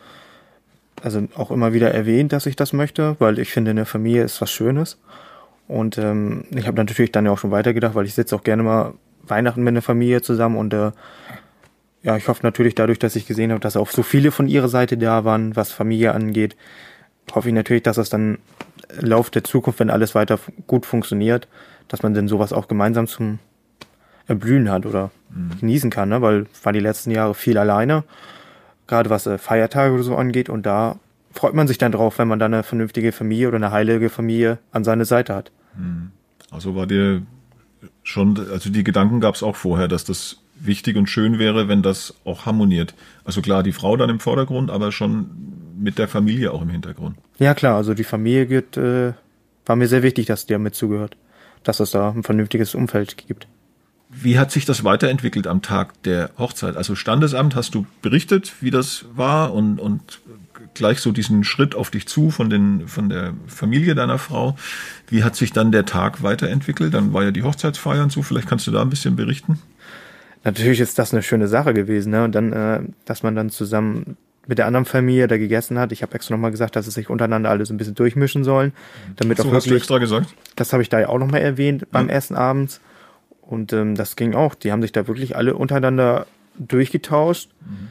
also 1.06 1.28
auch 1.36 1.52
immer 1.52 1.72
wieder 1.72 1.94
erwähnt, 1.94 2.34
dass 2.34 2.48
ich 2.48 2.56
das 2.56 2.74
möchte, 2.74 3.16
weil 3.20 3.38
ich 3.38 3.52
finde, 3.52 3.72
eine 3.72 3.86
Familie 3.86 4.24
ist 4.24 4.42
was 4.42 4.52
Schönes. 4.52 4.98
Und 5.68 6.00
ähm, 6.00 6.46
ich 6.50 6.66
habe 6.68 6.78
natürlich 6.78 7.12
dann 7.12 7.26
ja 7.26 7.32
auch 7.32 7.38
schon 7.38 7.52
weitergedacht, 7.52 7.94
weil 7.94 8.06
ich 8.06 8.16
sitze 8.16 8.36
auch 8.36 8.44
gerne 8.44 8.64
mal 8.64 8.94
Weihnachten 9.24 9.62
mit 9.62 9.72
einer 9.72 9.82
Familie 9.84 10.22
zusammen 10.22 10.58
und 10.58 10.74
äh, 10.74 10.92
ja, 12.04 12.18
ich 12.18 12.28
hoffe 12.28 12.42
natürlich 12.44 12.76
dadurch, 12.76 13.00
dass 13.00 13.16
ich 13.16 13.26
gesehen 13.26 13.52
habe, 13.52 13.62
dass 13.62 13.78
auch 13.78 13.90
so 13.90 14.04
viele 14.04 14.32
von 14.32 14.48
ihrer 14.48 14.68
Seite 14.68 14.98
da 14.98 15.26
waren, 15.26 15.56
was 15.56 15.72
Familie 15.72 16.14
angeht, 16.14 16.56
hoffe 17.34 17.50
ich 17.50 17.56
natürlich, 17.56 17.82
dass 17.82 17.96
das 17.96 18.10
dann 18.10 18.38
im 19.00 19.08
Lauf 19.08 19.32
der 19.32 19.44
Zukunft, 19.44 19.80
wenn 19.80 19.90
alles 19.90 20.14
weiter 20.14 20.40
gut 20.68 20.86
funktioniert, 20.86 21.48
dass 21.88 22.04
man 22.04 22.14
denn 22.14 22.28
sowas 22.28 22.54
auch 22.54 22.68
gemeinsam 22.68 23.08
zum 23.08 23.40
Erblühen 24.28 24.70
hat 24.72 24.86
oder 24.86 25.10
mhm. 25.30 25.60
genießen 25.60 25.90
kann, 25.90 26.10
ne? 26.10 26.22
weil 26.22 26.46
ich 26.54 26.66
war 26.66 26.74
die 26.74 26.80
letzten 26.80 27.10
Jahre 27.12 27.34
viel 27.34 27.58
alleine 27.58 28.04
gerade 28.88 29.10
was 29.10 29.26
äh, 29.28 29.38
Feiertage 29.38 29.94
oder 29.94 30.04
so 30.04 30.16
angeht. 30.16 30.50
Und 30.50 30.66
da 30.66 31.00
freut 31.32 31.54
man 31.54 31.68
sich 31.68 31.78
dann 31.78 31.92
drauf, 31.92 32.18
wenn 32.18 32.28
man 32.28 32.40
dann 32.40 32.54
eine 32.54 32.64
vernünftige 32.64 33.12
Familie 33.12 33.48
oder 33.48 33.58
eine 33.58 33.72
heilige 33.72 34.10
Familie 34.10 34.60
an 34.72 34.84
seine 34.84 35.06
Seite 35.06 35.36
hat. 35.36 35.52
Hm. 35.76 36.12
Also 36.52 36.76
war 36.76 36.88
dir 36.88 37.24
schon, 38.04 38.38
also 38.52 38.70
die 38.70 38.84
Gedanken 38.84 39.20
gab 39.20 39.36
es 39.36 39.44
auch 39.44 39.56
vorher, 39.56 39.88
dass 39.88 40.06
das 40.06 40.38
wichtig 40.58 40.96
und 40.96 41.08
schön 41.08 41.38
wäre, 41.40 41.68
wenn 41.68 41.82
das 41.82 42.14
auch 42.24 42.46
harmoniert. 42.46 42.96
Also 43.26 43.42
klar, 43.42 43.64
die 43.64 43.74
Frau 43.74 43.98
dann 43.98 44.10
im 44.10 44.20
Vordergrund, 44.20 44.72
aber 44.72 44.92
schon 44.92 45.30
mit 45.78 45.98
der 45.98 46.08
Familie 46.08 46.52
auch 46.52 46.62
im 46.62 46.70
Hintergrund. 46.70 47.18
Ja 47.40 47.54
klar, 47.54 47.76
also 47.76 47.94
die 47.94 48.04
Familie 48.04 48.46
geht, 48.46 48.78
äh, 48.78 49.14
war 49.66 49.76
mir 49.76 49.88
sehr 49.88 50.04
wichtig, 50.04 50.28
dass 50.28 50.46
der 50.46 50.60
mit 50.60 50.76
zugehört, 50.76 51.18
dass 51.64 51.80
es 51.80 51.92
da 51.92 52.12
ein 52.12 52.24
vernünftiges 52.24 52.76
Umfeld 52.76 53.18
gibt. 53.18 53.48
Wie 54.10 54.38
hat 54.38 54.52
sich 54.52 54.66
das 54.66 54.84
weiterentwickelt 54.84 55.48
am 55.48 55.62
Tag 55.62 56.02
der 56.04 56.30
Hochzeit? 56.38 56.78
Also 56.78 56.96
Standesamt 56.96 57.56
hast 57.56 57.76
du 57.76 57.86
berichtet, 58.02 58.54
wie 58.62 58.72
das 58.72 59.06
war 59.14 59.54
und, 59.54 59.80
und 59.80 60.22
gleich 60.74 61.00
so 61.00 61.12
diesen 61.12 61.44
Schritt 61.44 61.74
auf 61.74 61.90
dich 61.90 62.08
zu 62.08 62.30
von, 62.30 62.50
den, 62.50 62.88
von 62.88 63.10
der 63.10 63.34
Familie 63.48 63.96
deiner 63.96 64.20
Frau. 64.20 64.56
Wie 65.08 65.24
hat 65.24 65.36
sich 65.36 65.52
dann 65.52 65.72
der 65.72 65.86
Tag 65.86 66.22
weiterentwickelt? 66.22 66.94
Dann 66.94 67.14
war 67.14 67.24
ja 67.24 67.32
die 67.32 67.44
Hochzeitsfeier 67.44 68.04
und 68.04 68.12
so. 68.12 68.22
Vielleicht 68.22 68.48
kannst 68.48 68.68
du 68.68 68.72
da 68.72 68.82
ein 68.82 68.90
bisschen 68.90 69.16
berichten. 69.16 69.60
Natürlich 70.44 70.80
ist 70.80 71.00
das 71.00 71.12
eine 71.12 71.24
schöne 71.24 71.48
Sache 71.48 71.74
gewesen. 71.74 72.12
Ne? 72.12 72.24
Und 72.24 72.36
dann, 72.36 72.54
äh, 72.54 72.82
dass 73.06 73.24
man 73.24 73.36
dann 73.36 73.50
zusammen 73.50 74.18
mit 74.48 74.60
der 74.60 74.68
anderen 74.68 74.86
Familie 74.86 75.28
da 75.28 75.38
gegessen 75.38 75.80
hat. 75.80 75.92
Ich 75.92 76.04
habe 76.04 76.14
extra 76.14 76.36
nochmal 76.36 76.52
gesagt, 76.52 76.76
dass 76.76 76.86
es 76.86 76.94
sich 76.94 77.10
untereinander 77.10 77.50
alles 77.50 77.72
ein 77.72 77.78
bisschen 77.78 77.96
durchmischen 77.96 78.44
sollen. 78.44 78.74
Damit 79.16 79.38
so, 79.38 79.44
auch 79.44 79.46
wirklich, 79.48 79.64
hast 79.64 79.72
du 79.72 79.76
extra 79.76 79.98
gesagt? 79.98 80.36
Das 80.56 80.72
habe 80.72 80.84
ich 80.84 80.90
da 80.90 81.00
ja 81.00 81.10
auch 81.10 81.18
nochmal 81.18 81.42
erwähnt 81.42 81.92
beim 81.92 82.10
ja. 82.10 82.16
Essen 82.16 82.36
abends. 82.36 82.80
Und 83.48 83.74
ähm, 83.74 83.96
das 83.96 84.16
ging 84.16 84.34
auch. 84.34 84.56
Die 84.56 84.72
haben 84.72 84.82
sich 84.82 84.92
da 84.92 85.08
wirklich 85.08 85.36
alle 85.36 85.56
untereinander 85.56 86.26
durchgetauscht. 86.58 87.50
Mhm. 87.62 87.90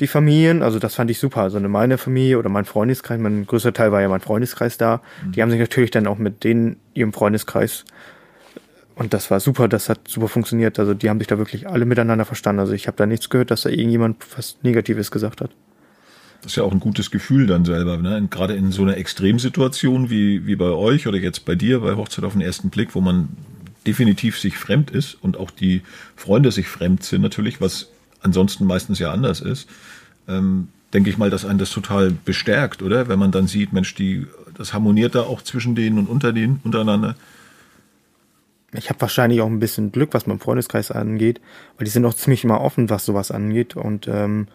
Die 0.00 0.06
Familien, 0.06 0.62
also 0.62 0.78
das 0.78 0.94
fand 0.96 1.10
ich 1.10 1.18
super. 1.18 1.42
Also 1.42 1.60
meine 1.60 1.98
Familie 1.98 2.38
oder 2.38 2.48
mein 2.48 2.64
Freundeskreis, 2.64 3.20
mein 3.20 3.46
größter 3.46 3.72
Teil 3.72 3.92
war 3.92 4.00
ja 4.00 4.08
mein 4.08 4.20
Freundeskreis 4.20 4.76
da. 4.76 5.00
Mhm. 5.24 5.32
Die 5.32 5.42
haben 5.42 5.50
sich 5.50 5.60
natürlich 5.60 5.90
dann 5.90 6.06
auch 6.06 6.18
mit 6.18 6.44
denen, 6.44 6.76
ihrem 6.94 7.12
Freundeskreis 7.12 7.84
und 8.96 9.12
das 9.12 9.30
war 9.30 9.40
super, 9.40 9.68
das 9.68 9.88
hat 9.88 10.06
super 10.08 10.28
funktioniert. 10.28 10.78
Also 10.78 10.94
die 10.94 11.10
haben 11.10 11.18
sich 11.18 11.26
da 11.26 11.38
wirklich 11.38 11.68
alle 11.68 11.84
miteinander 11.84 12.24
verstanden. 12.24 12.60
Also 12.60 12.72
ich 12.72 12.86
habe 12.86 12.96
da 12.96 13.06
nichts 13.06 13.28
gehört, 13.28 13.50
dass 13.50 13.62
da 13.62 13.70
irgendjemand 13.70 14.24
was 14.36 14.56
Negatives 14.62 15.10
gesagt 15.10 15.40
hat. 15.40 15.50
Das 16.42 16.52
ist 16.52 16.56
ja 16.56 16.62
auch 16.62 16.72
ein 16.72 16.80
gutes 16.80 17.10
Gefühl 17.10 17.46
dann 17.46 17.64
selber, 17.64 17.96
ne? 17.96 18.28
gerade 18.30 18.54
in 18.54 18.70
so 18.70 18.82
einer 18.82 18.98
Extremsituation 18.98 20.10
wie, 20.10 20.46
wie 20.46 20.56
bei 20.56 20.66
euch 20.66 21.06
oder 21.06 21.16
jetzt 21.16 21.46
bei 21.46 21.54
dir 21.54 21.80
bei 21.80 21.94
Hochzeit 21.96 22.24
auf 22.24 22.34
den 22.34 22.42
ersten 22.42 22.68
Blick, 22.68 22.94
wo 22.94 23.00
man 23.00 23.30
definitiv 23.86 24.38
sich 24.38 24.56
fremd 24.56 24.90
ist 24.90 25.14
und 25.22 25.36
auch 25.36 25.50
die 25.50 25.82
Freunde 26.16 26.52
sich 26.52 26.68
fremd 26.68 27.02
sind 27.02 27.22
natürlich, 27.22 27.60
was 27.60 27.88
ansonsten 28.22 28.64
meistens 28.66 28.98
ja 28.98 29.12
anders 29.12 29.40
ist, 29.40 29.68
ähm, 30.28 30.68
denke 30.92 31.10
ich 31.10 31.18
mal, 31.18 31.30
dass 31.30 31.44
einen 31.44 31.58
das 31.58 31.70
total 31.70 32.12
bestärkt, 32.24 32.82
oder? 32.82 33.08
Wenn 33.08 33.18
man 33.18 33.32
dann 33.32 33.46
sieht, 33.46 33.72
Mensch, 33.72 33.94
die, 33.94 34.26
das 34.56 34.72
harmoniert 34.72 35.14
da 35.14 35.22
auch 35.22 35.42
zwischen 35.42 35.74
denen 35.74 35.98
und 35.98 36.08
unter 36.08 36.32
denen, 36.32 36.60
untereinander. 36.64 37.16
Ich 38.72 38.88
habe 38.88 39.00
wahrscheinlich 39.00 39.40
auch 39.40 39.46
ein 39.46 39.60
bisschen 39.60 39.92
Glück, 39.92 40.14
was 40.14 40.26
mein 40.26 40.38
Freundeskreis 40.38 40.90
angeht, 40.90 41.40
weil 41.76 41.84
die 41.84 41.90
sind 41.90 42.04
auch 42.04 42.14
ziemlich 42.14 42.44
immer 42.44 42.60
offen, 42.60 42.90
was 42.90 43.04
sowas 43.04 43.30
angeht 43.30 43.76
und 43.76 44.08
ähm, 44.08 44.48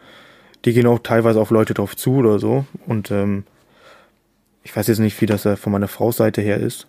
die 0.66 0.74
gehen 0.74 0.88
auch 0.88 1.00
teilweise 1.00 1.40
auf 1.40 1.52
Leute 1.52 1.74
drauf 1.74 1.96
zu 1.96 2.16
oder 2.16 2.40
so 2.40 2.66
und 2.86 3.12
ähm, 3.12 3.44
ich 4.64 4.76
weiß 4.76 4.88
jetzt 4.88 5.00
nicht, 5.00 5.20
wie 5.22 5.26
das 5.26 5.48
von 5.60 5.72
meiner 5.72 5.88
Frau 5.88 6.12
Seite 6.12 6.42
her 6.42 6.58
ist, 6.58 6.88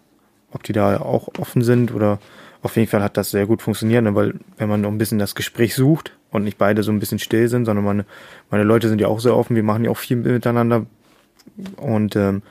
ob 0.52 0.62
die 0.62 0.72
da 0.72 1.00
auch 1.00 1.28
offen 1.38 1.62
sind 1.62 1.94
oder 1.94 2.18
auf 2.62 2.76
jeden 2.76 2.88
Fall 2.88 3.02
hat 3.02 3.16
das 3.16 3.30
sehr 3.30 3.46
gut 3.46 3.62
funktioniert, 3.62 4.04
ne? 4.04 4.14
weil 4.14 4.34
wenn 4.58 4.68
man 4.68 4.82
noch 4.82 4.90
ein 4.90 4.98
bisschen 4.98 5.18
das 5.18 5.34
Gespräch 5.34 5.74
sucht 5.74 6.12
und 6.30 6.44
nicht 6.44 6.58
beide 6.58 6.82
so 6.82 6.92
ein 6.92 7.00
bisschen 7.00 7.18
still 7.18 7.48
sind, 7.48 7.64
sondern 7.64 7.84
meine, 7.84 8.04
meine 8.50 8.64
Leute 8.64 8.88
sind 8.88 9.00
ja 9.00 9.08
auch 9.08 9.20
sehr 9.20 9.36
offen, 9.36 9.56
wir 9.56 9.62
machen 9.62 9.84
ja 9.84 9.90
auch 9.90 9.98
viel 9.98 10.16
miteinander 10.16 10.86
und 11.76 12.16
ähm, 12.16 12.42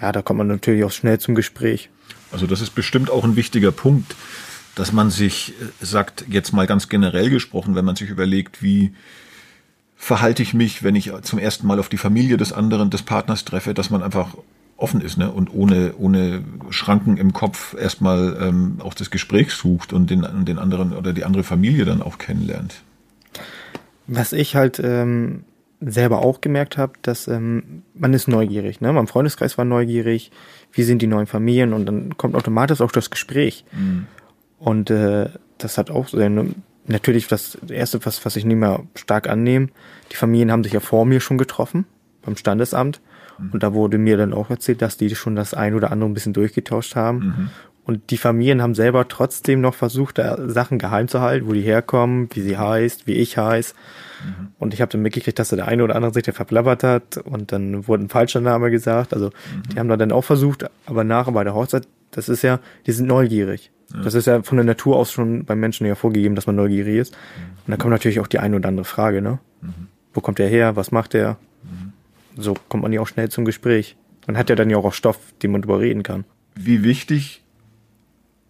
ja, 0.00 0.12
da 0.12 0.22
kommt 0.22 0.38
man 0.38 0.46
natürlich 0.46 0.84
auch 0.84 0.92
schnell 0.92 1.18
zum 1.18 1.34
Gespräch. 1.34 1.90
Also 2.32 2.46
das 2.46 2.60
ist 2.60 2.70
bestimmt 2.70 3.10
auch 3.10 3.24
ein 3.24 3.36
wichtiger 3.36 3.72
Punkt, 3.72 4.14
dass 4.76 4.92
man 4.92 5.10
sich 5.10 5.54
äh, 5.60 5.84
sagt, 5.84 6.24
jetzt 6.28 6.52
mal 6.52 6.66
ganz 6.66 6.88
generell 6.88 7.30
gesprochen, 7.30 7.74
wenn 7.74 7.84
man 7.84 7.96
sich 7.96 8.08
überlegt, 8.08 8.62
wie 8.62 8.92
verhalte 9.96 10.42
ich 10.42 10.54
mich, 10.54 10.82
wenn 10.82 10.96
ich 10.96 11.12
zum 11.22 11.38
ersten 11.38 11.66
Mal 11.66 11.78
auf 11.78 11.90
die 11.90 11.98
Familie 11.98 12.38
des 12.38 12.52
anderen, 12.52 12.88
des 12.88 13.02
Partners 13.02 13.44
treffe, 13.44 13.74
dass 13.74 13.90
man 13.90 14.02
einfach 14.02 14.34
offen 14.80 15.00
ist 15.00 15.18
ne? 15.18 15.30
und 15.30 15.52
ohne, 15.52 15.94
ohne 15.98 16.42
Schranken 16.70 17.16
im 17.16 17.32
Kopf 17.32 17.74
erstmal 17.78 18.36
ähm, 18.40 18.76
auch 18.80 18.94
das 18.94 19.10
Gespräch 19.10 19.52
sucht 19.52 19.92
und 19.92 20.10
den, 20.10 20.26
den 20.44 20.58
anderen 20.58 20.92
oder 20.92 21.12
die 21.12 21.24
andere 21.24 21.44
Familie 21.44 21.84
dann 21.84 22.02
auch 22.02 22.18
kennenlernt. 22.18 22.82
Was 24.06 24.32
ich 24.32 24.56
halt 24.56 24.80
ähm, 24.82 25.44
selber 25.80 26.20
auch 26.20 26.40
gemerkt 26.40 26.78
habe, 26.78 26.94
dass 27.02 27.28
ähm, 27.28 27.82
man 27.94 28.12
ist 28.12 28.28
neugierig. 28.28 28.80
Ne? 28.80 28.92
Mein 28.92 29.06
Freundeskreis 29.06 29.56
war 29.58 29.64
neugierig, 29.64 30.30
wie 30.72 30.82
sind 30.82 31.02
die 31.02 31.06
neuen 31.06 31.26
Familien 31.26 31.72
und 31.72 31.86
dann 31.86 32.16
kommt 32.16 32.34
automatisch 32.34 32.80
auch 32.80 32.92
das 32.92 33.10
Gespräch. 33.10 33.64
Mhm. 33.72 34.06
Und 34.58 34.90
äh, 34.90 35.30
das 35.58 35.78
hat 35.78 35.90
auch 35.90 36.08
sehr, 36.08 36.28
ne, 36.28 36.50
natürlich 36.86 37.28
das 37.28 37.56
erste, 37.68 38.04
was, 38.04 38.24
was 38.24 38.36
ich 38.36 38.44
nicht 38.44 38.56
mehr 38.56 38.82
stark 38.94 39.28
annehme, 39.28 39.68
die 40.10 40.16
Familien 40.16 40.52
haben 40.52 40.64
sich 40.64 40.72
ja 40.72 40.80
vor 40.80 41.06
mir 41.06 41.20
schon 41.20 41.38
getroffen 41.38 41.86
beim 42.22 42.36
Standesamt 42.36 43.00
Mhm. 43.40 43.50
Und 43.52 43.62
da 43.62 43.72
wurde 43.74 43.98
mir 43.98 44.16
dann 44.16 44.32
auch 44.32 44.50
erzählt, 44.50 44.82
dass 44.82 44.96
die 44.96 45.14
schon 45.14 45.36
das 45.36 45.54
ein 45.54 45.74
oder 45.74 45.90
andere 45.90 46.10
ein 46.10 46.14
bisschen 46.14 46.32
durchgetauscht 46.32 46.96
haben. 46.96 47.18
Mhm. 47.18 47.50
Und 47.84 48.10
die 48.10 48.18
Familien 48.18 48.62
haben 48.62 48.74
selber 48.74 49.08
trotzdem 49.08 49.60
noch 49.60 49.74
versucht, 49.74 50.18
da 50.18 50.48
Sachen 50.48 50.78
geheim 50.78 51.08
zu 51.08 51.20
halten, 51.20 51.48
wo 51.48 51.52
die 51.52 51.62
herkommen, 51.62 52.28
wie 52.32 52.40
sie 52.40 52.56
heißt, 52.56 53.06
wie 53.06 53.14
ich 53.14 53.36
heiß. 53.36 53.74
Mhm. 54.24 54.48
Und 54.58 54.74
ich 54.74 54.80
habe 54.80 54.92
dann 54.92 55.02
mitgekriegt, 55.02 55.38
dass 55.38 55.48
der 55.48 55.66
eine 55.66 55.82
oder 55.82 55.96
andere 55.96 56.12
sich 56.12 56.22
da 56.22 56.32
verplappert 56.32 56.84
hat 56.84 57.16
und 57.16 57.52
dann 57.52 57.88
wurde 57.88 58.04
ein 58.04 58.08
falscher 58.08 58.40
Name 58.40 58.70
gesagt. 58.70 59.14
Also 59.14 59.26
mhm. 59.26 59.62
die 59.72 59.78
haben 59.78 59.88
da 59.88 59.96
dann 59.96 60.12
auch 60.12 60.24
versucht, 60.24 60.66
aber 60.86 61.04
nachher 61.04 61.32
bei 61.32 61.42
der 61.42 61.54
Hochzeit, 61.54 61.88
das 62.10 62.28
ist 62.28 62.42
ja, 62.42 62.60
die 62.86 62.92
sind 62.92 63.06
neugierig. 63.06 63.72
Ja. 63.92 64.02
Das 64.02 64.14
ist 64.14 64.26
ja 64.26 64.42
von 64.42 64.56
der 64.56 64.64
Natur 64.64 64.96
aus 64.96 65.10
schon 65.10 65.44
beim 65.44 65.58
Menschen 65.58 65.86
ja 65.86 65.94
vorgegeben, 65.94 66.36
dass 66.36 66.46
man 66.46 66.56
neugierig 66.56 66.96
ist. 66.96 67.12
Mhm. 67.12 67.58
Und 67.66 67.70
da 67.72 67.76
kommt 67.76 67.90
natürlich 67.90 68.20
auch 68.20 68.28
die 68.28 68.38
eine 68.38 68.56
oder 68.56 68.68
andere 68.68 68.84
Frage, 68.84 69.20
ne? 69.22 69.40
Mhm. 69.62 69.88
Wo 70.12 70.20
kommt 70.20 70.38
der 70.38 70.48
her? 70.48 70.76
Was 70.76 70.92
macht 70.92 71.14
der? 71.14 71.38
So 72.36 72.54
kommt 72.68 72.82
man 72.82 72.92
ja 72.92 73.00
auch 73.00 73.08
schnell 73.08 73.28
zum 73.28 73.44
Gespräch. 73.44 73.96
Man 74.26 74.36
hat 74.36 74.50
ja 74.50 74.56
dann 74.56 74.70
ja 74.70 74.76
auch 74.76 74.92
Stoff, 74.92 75.18
den 75.42 75.52
man 75.52 75.62
drüber 75.62 75.80
reden 75.80 76.02
kann. 76.02 76.24
Wie 76.54 76.82
wichtig 76.82 77.42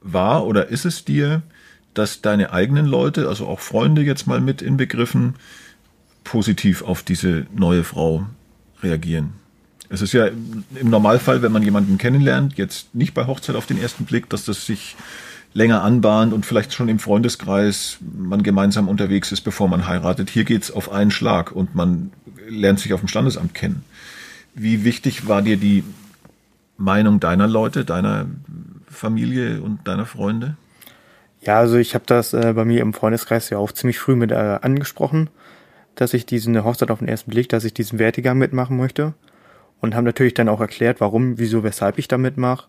war 0.00 0.46
oder 0.46 0.68
ist 0.68 0.84
es 0.84 1.04
dir, 1.04 1.42
dass 1.94 2.22
deine 2.22 2.52
eigenen 2.52 2.86
Leute, 2.86 3.28
also 3.28 3.46
auch 3.46 3.60
Freunde 3.60 4.02
jetzt 4.02 4.26
mal 4.26 4.40
mit 4.40 4.62
inbegriffen, 4.62 5.34
positiv 6.24 6.82
auf 6.82 7.02
diese 7.02 7.46
neue 7.54 7.84
Frau 7.84 8.26
reagieren? 8.82 9.34
Es 9.88 10.02
ist 10.02 10.12
ja 10.12 10.26
im 10.26 10.88
Normalfall, 10.88 11.42
wenn 11.42 11.50
man 11.50 11.64
jemanden 11.64 11.98
kennenlernt, 11.98 12.56
jetzt 12.56 12.94
nicht 12.94 13.12
bei 13.12 13.26
Hochzeit 13.26 13.56
auf 13.56 13.66
den 13.66 13.80
ersten 13.80 14.04
Blick, 14.04 14.30
dass 14.30 14.44
das 14.44 14.64
sich 14.64 14.96
länger 15.52 15.82
anbahnt 15.82 16.32
und 16.32 16.46
vielleicht 16.46 16.72
schon 16.72 16.88
im 16.88 17.00
Freundeskreis 17.00 17.98
man 18.16 18.44
gemeinsam 18.44 18.88
unterwegs 18.88 19.32
ist, 19.32 19.40
bevor 19.40 19.68
man 19.68 19.88
heiratet. 19.88 20.30
Hier 20.30 20.44
geht's 20.44 20.70
auf 20.70 20.92
einen 20.92 21.10
Schlag 21.10 21.50
und 21.50 21.74
man 21.74 22.12
lernt 22.50 22.80
sich 22.80 22.92
auf 22.92 23.00
dem 23.00 23.08
Standesamt 23.08 23.54
kennen. 23.54 23.84
Wie 24.54 24.84
wichtig 24.84 25.28
war 25.28 25.42
dir 25.42 25.56
die 25.56 25.84
Meinung 26.76 27.20
deiner 27.20 27.46
Leute, 27.46 27.84
deiner 27.84 28.26
Familie 28.88 29.62
und 29.62 29.86
deiner 29.86 30.06
Freunde? 30.06 30.56
Ja, 31.42 31.58
also 31.58 31.76
ich 31.76 31.94
habe 31.94 32.04
das 32.06 32.34
äh, 32.34 32.52
bei 32.54 32.64
mir 32.64 32.82
im 32.82 32.92
Freundeskreis 32.92 33.50
ja 33.50 33.58
auch 33.58 33.72
ziemlich 33.72 33.98
früh 33.98 34.16
mit 34.16 34.30
äh, 34.30 34.58
angesprochen, 34.60 35.30
dass 35.94 36.12
ich 36.12 36.26
diesen 36.26 36.62
Hochzeit 36.64 36.90
auf 36.90 36.98
den 36.98 37.08
ersten 37.08 37.30
Blick, 37.30 37.48
dass 37.48 37.64
ich 37.64 37.72
diesen 37.72 37.98
Wertegang 37.98 38.36
mitmachen 38.36 38.76
möchte 38.76 39.14
und 39.80 39.94
haben 39.94 40.04
natürlich 40.04 40.34
dann 40.34 40.48
auch 40.48 40.60
erklärt, 40.60 41.00
warum, 41.00 41.38
wieso, 41.38 41.62
weshalb 41.62 41.98
ich 41.98 42.08
da 42.08 42.18
mitmache. 42.18 42.66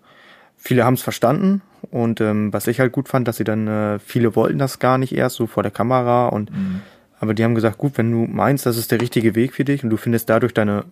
Viele 0.55 0.85
haben 0.85 0.93
es 0.93 1.01
verstanden 1.01 1.61
und 1.89 2.21
ähm, 2.21 2.53
was 2.53 2.67
ich 2.67 2.79
halt 2.79 2.91
gut 2.91 3.09
fand, 3.09 3.27
dass 3.27 3.37
sie 3.37 3.43
dann 3.43 3.67
äh, 3.67 3.99
viele 3.99 4.35
wollten 4.35 4.59
das 4.59 4.79
gar 4.79 4.97
nicht 4.97 5.13
erst 5.15 5.35
so 5.37 5.47
vor 5.47 5.63
der 5.63 5.71
Kamera 5.71 6.27
und 6.27 6.51
mhm. 6.51 6.81
Aber 7.21 7.35
die 7.35 7.43
haben 7.43 7.53
gesagt, 7.53 7.77
gut, 7.77 7.99
wenn 7.99 8.11
du 8.11 8.25
meinst, 8.25 8.65
das 8.65 8.77
ist 8.77 8.91
der 8.91 8.99
richtige 8.99 9.35
Weg 9.35 9.53
für 9.53 9.63
dich 9.63 9.83
und 9.83 9.91
du 9.91 9.97
findest 9.97 10.27
dadurch 10.27 10.55
deine, 10.55 10.85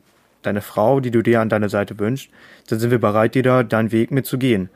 deine 0.43 0.61
Frau, 0.61 0.99
die 0.99 1.09
du 1.09 1.23
dir 1.23 1.41
an 1.41 1.49
deiner 1.49 1.69
Seite 1.69 1.97
wünschst, 1.97 2.29
dann 2.67 2.79
sind 2.79 2.91
wir 2.91 2.99
bereit, 2.99 3.33
dir 3.33 3.41
da 3.41 3.63
deinen 3.63 3.91
Weg 3.91 4.11
mitzugehen. 4.11 4.69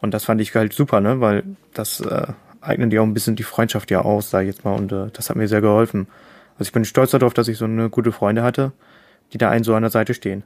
Und 0.00 0.12
das 0.12 0.24
fand 0.24 0.40
ich 0.40 0.52
halt 0.56 0.72
super, 0.72 1.00
ne, 1.00 1.20
weil 1.20 1.44
das 1.74 2.00
äh, 2.00 2.26
eignet 2.60 2.92
dir 2.92 3.02
auch 3.02 3.06
ein 3.06 3.14
bisschen 3.14 3.36
die 3.36 3.44
Freundschaft 3.44 3.92
ja 3.92 4.00
aus, 4.00 4.30
sag 4.30 4.42
ich 4.42 4.48
jetzt 4.48 4.64
mal, 4.64 4.74
und 4.74 4.90
äh, 4.90 5.06
das 5.12 5.30
hat 5.30 5.36
mir 5.36 5.46
sehr 5.46 5.60
geholfen. 5.60 6.08
Also 6.58 6.68
ich 6.68 6.72
bin 6.72 6.84
stolz 6.84 7.12
darauf, 7.12 7.34
dass 7.34 7.46
ich 7.46 7.56
so 7.56 7.66
eine 7.66 7.88
gute 7.88 8.10
Freunde 8.10 8.42
hatte, 8.42 8.72
die 9.32 9.38
da 9.38 9.48
einen 9.48 9.62
so 9.62 9.76
an 9.76 9.82
der 9.82 9.92
Seite 9.92 10.12
stehen. 10.12 10.42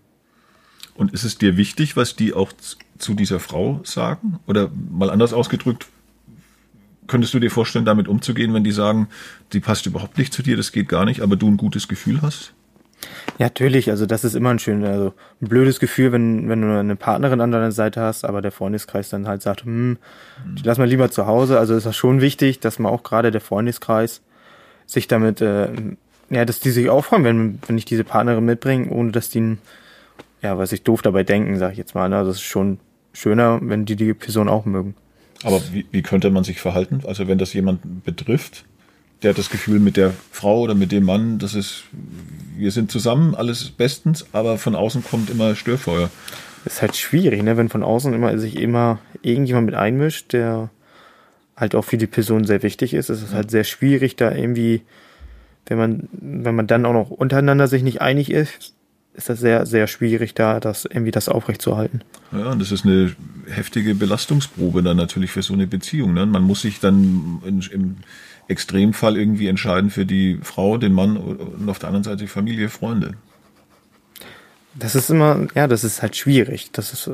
Und 0.95 1.15
ist 1.15 1.25
es 1.25 1.39
dir 1.39 1.57
wichtig, 1.57 1.97
was 1.97 2.17
die 2.17 2.35
auch 2.35 2.53
zu 2.99 3.15
dieser 3.15 3.41
Frau 3.41 3.81
sagen? 3.85 4.41
Oder 4.47 4.71
mal 4.91 5.09
anders 5.09 5.33
ausgedrückt, 5.33 5.87
könntest 7.11 7.35
du 7.35 7.41
dir 7.41 7.51
vorstellen, 7.51 7.85
damit 7.85 8.09
umzugehen, 8.09 8.55
wenn 8.55 8.65
die 8.65 8.71
sagen, 8.71 9.09
die 9.53 9.61
passt 9.61 9.85
überhaupt 9.87 10.17
nicht 10.17 10.33
zu 10.33 10.43
dir, 10.43 10.57
das 10.57 10.73
geht 10.73 10.89
gar 10.89 11.05
nicht, 11.05 11.21
aber 11.21 11.37
du 11.37 11.49
ein 11.49 11.57
gutes 11.57 11.89
Gefühl 11.89 12.23
hast? 12.23 12.55
Ja, 13.39 13.47
natürlich. 13.47 13.91
Also 13.91 14.07
das 14.07 14.25
ist 14.25 14.35
immer 14.35 14.51
ein 14.51 14.59
schön, 14.59 14.85
also 14.85 15.15
ein 15.41 15.49
blödes 15.49 15.81
Gefühl, 15.81 16.13
wenn, 16.13 16.49
wenn 16.49 16.61
du 16.61 16.79
eine 16.79 16.97
Partnerin 16.97 17.41
an 17.41 17.51
deiner 17.51 17.73
Seite 17.73 18.01
hast, 18.01 18.25
aber 18.25 18.43
der 18.43 18.53
Freundeskreis 18.53 19.09
dann 19.09 19.27
halt 19.27 19.43
sagt, 19.43 19.65
hm, 19.65 19.99
die 20.45 20.63
lass 20.63 20.79
mal 20.79 20.89
lieber 20.89 21.11
zu 21.11 21.27
Hause. 21.27 21.59
Also 21.59 21.75
ist 21.75 21.87
das 21.87 21.97
schon 21.97 22.21
wichtig, 22.21 22.61
dass 22.61 22.79
man 22.79 22.93
auch 22.93 23.03
gerade 23.03 23.31
der 23.31 23.41
Freundeskreis 23.41 24.21
sich 24.87 25.09
damit, 25.09 25.41
äh, 25.41 25.69
ja, 26.29 26.45
dass 26.45 26.61
die 26.61 26.71
sich 26.71 26.91
auch 26.91 27.05
freuen, 27.05 27.25
wenn, 27.25 27.59
wenn 27.67 27.79
ich 27.79 27.87
diese 27.87 28.05
Partnerin 28.05 28.45
mitbringe, 28.45 28.91
ohne 28.91 29.11
dass 29.11 29.31
die, 29.31 29.57
ja, 30.43 30.59
was 30.59 30.73
ich 30.73 30.83
doof 30.83 31.03
dabei 31.03 31.25
denken, 31.25 31.59
sag 31.59 31.73
ich 31.73 31.79
jetzt 31.79 31.95
mal. 31.95 32.09
Ne? 32.09 32.19
Also 32.19 32.31
es 32.31 32.37
ist 32.37 32.43
schon 32.43 32.79
schöner, 33.13 33.59
wenn 33.63 33.85
die 33.85 33.97
die 33.97 34.15
Person 34.15 34.49
auch 34.49 34.65
mögen. 34.65 34.95
Aber 35.43 35.61
wie, 35.73 35.87
wie 35.91 36.03
könnte 36.03 36.31
man 36.31 36.45
sich 36.45 36.61
verhalten? 36.61 37.03
Also 37.07 37.29
wenn 37.29 37.39
das 37.39 37.53
jemand 37.53 38.05
betrifft, 38.05 38.65
der 39.23 39.31
hat 39.31 39.39
das 39.39 39.51
Gefühl 39.51 39.81
mit 39.81 39.97
der 39.97 40.13
Frau 40.31 40.61
oder 40.61 40.75
mit 40.75 40.93
dem 40.93 41.05
Mann, 41.05 41.39
das 41.39 41.55
ist, 41.55 41.85
wir 42.57 42.71
sind 42.71 42.91
zusammen, 42.91 43.35
alles 43.35 43.71
bestens, 43.71 44.27
aber 44.33 44.59
von 44.59 44.75
außen 44.75 45.05
kommt 45.05 45.31
immer 45.31 45.55
Störfeuer. 45.55 46.11
Ist 46.65 46.83
halt 46.83 46.97
schwierig, 46.97 47.43
ne? 47.43 47.57
wenn 47.57 47.69
von 47.69 47.83
außen 47.83 48.13
immer 48.13 48.39
sich 48.39 48.57
immer 48.57 48.99
irgendjemand 49.23 49.67
mit 49.67 49.75
einmischt, 49.75 50.33
der 50.33 50.71
halt 51.57 51.75
auch 51.75 51.85
für 51.85 51.99
die 51.99 52.07
Person 52.07 52.45
sehr 52.45 52.63
wichtig 52.63 52.95
ist. 52.95 53.11
Es 53.11 53.23
ist 53.23 53.35
halt 53.35 53.51
sehr 53.51 53.65
schwierig, 53.65 54.17
da 54.17 54.33
irgendwie, 54.33 54.83
wenn 55.67 55.79
man, 55.79 56.09
wenn 56.13 56.55
man 56.55 56.67
dann 56.67 56.87
auch 56.87 56.93
noch 56.93 57.11
untereinander 57.11 57.69
sich 57.69 57.83
nicht 57.83 58.01
einig 58.01 58.31
ist, 58.31 58.75
ist 59.15 59.29
das 59.29 59.41
sehr, 59.41 59.67
sehr 59.67 59.87
schwierig, 59.87 60.35
da 60.35 60.61
das 60.61 60.85
irgendwie 60.85 61.11
das 61.11 61.29
aufrechtzuerhalten. 61.29 62.03
Ja, 62.33 62.51
und 62.51 62.61
das 62.61 62.73
ist 62.73 62.85
eine 62.85 63.15
heftige 63.49 63.95
Belastungsprobe 63.95 64.83
dann 64.83 64.97
natürlich 64.97 65.31
für 65.31 65.43
so 65.43 65.53
eine 65.53 65.67
Beziehung. 65.67 66.15
Ne? 66.15 66.27
Man 66.27 66.43
muss 66.43 66.63
sich 66.63 66.81
dann 66.81 67.43
in, 67.45 67.61
im 67.73 67.97
Extremfall 68.49 69.17
irgendwie 69.17 69.49
entscheiden 69.49 69.91
für 69.91 70.07
die 70.07 70.39
Frau, 70.43 70.77
den 70.77 70.93
Mann 70.93 71.17
und 71.17 71.69
auf 71.69 71.79
der 71.79 71.89
anderen 71.89 72.05
Seite 72.05 72.19
die 72.19 72.29
Familie, 72.29 72.69
Freunde. 72.69 73.15
Das 74.75 74.95
ist 74.95 75.11
immer, 75.11 75.49
ja, 75.55 75.67
das 75.67 75.85
ist 75.85 76.03
halt 76.03 76.17
schwierig. 76.17 76.71
Das 76.73 76.93
ist, 76.93 77.11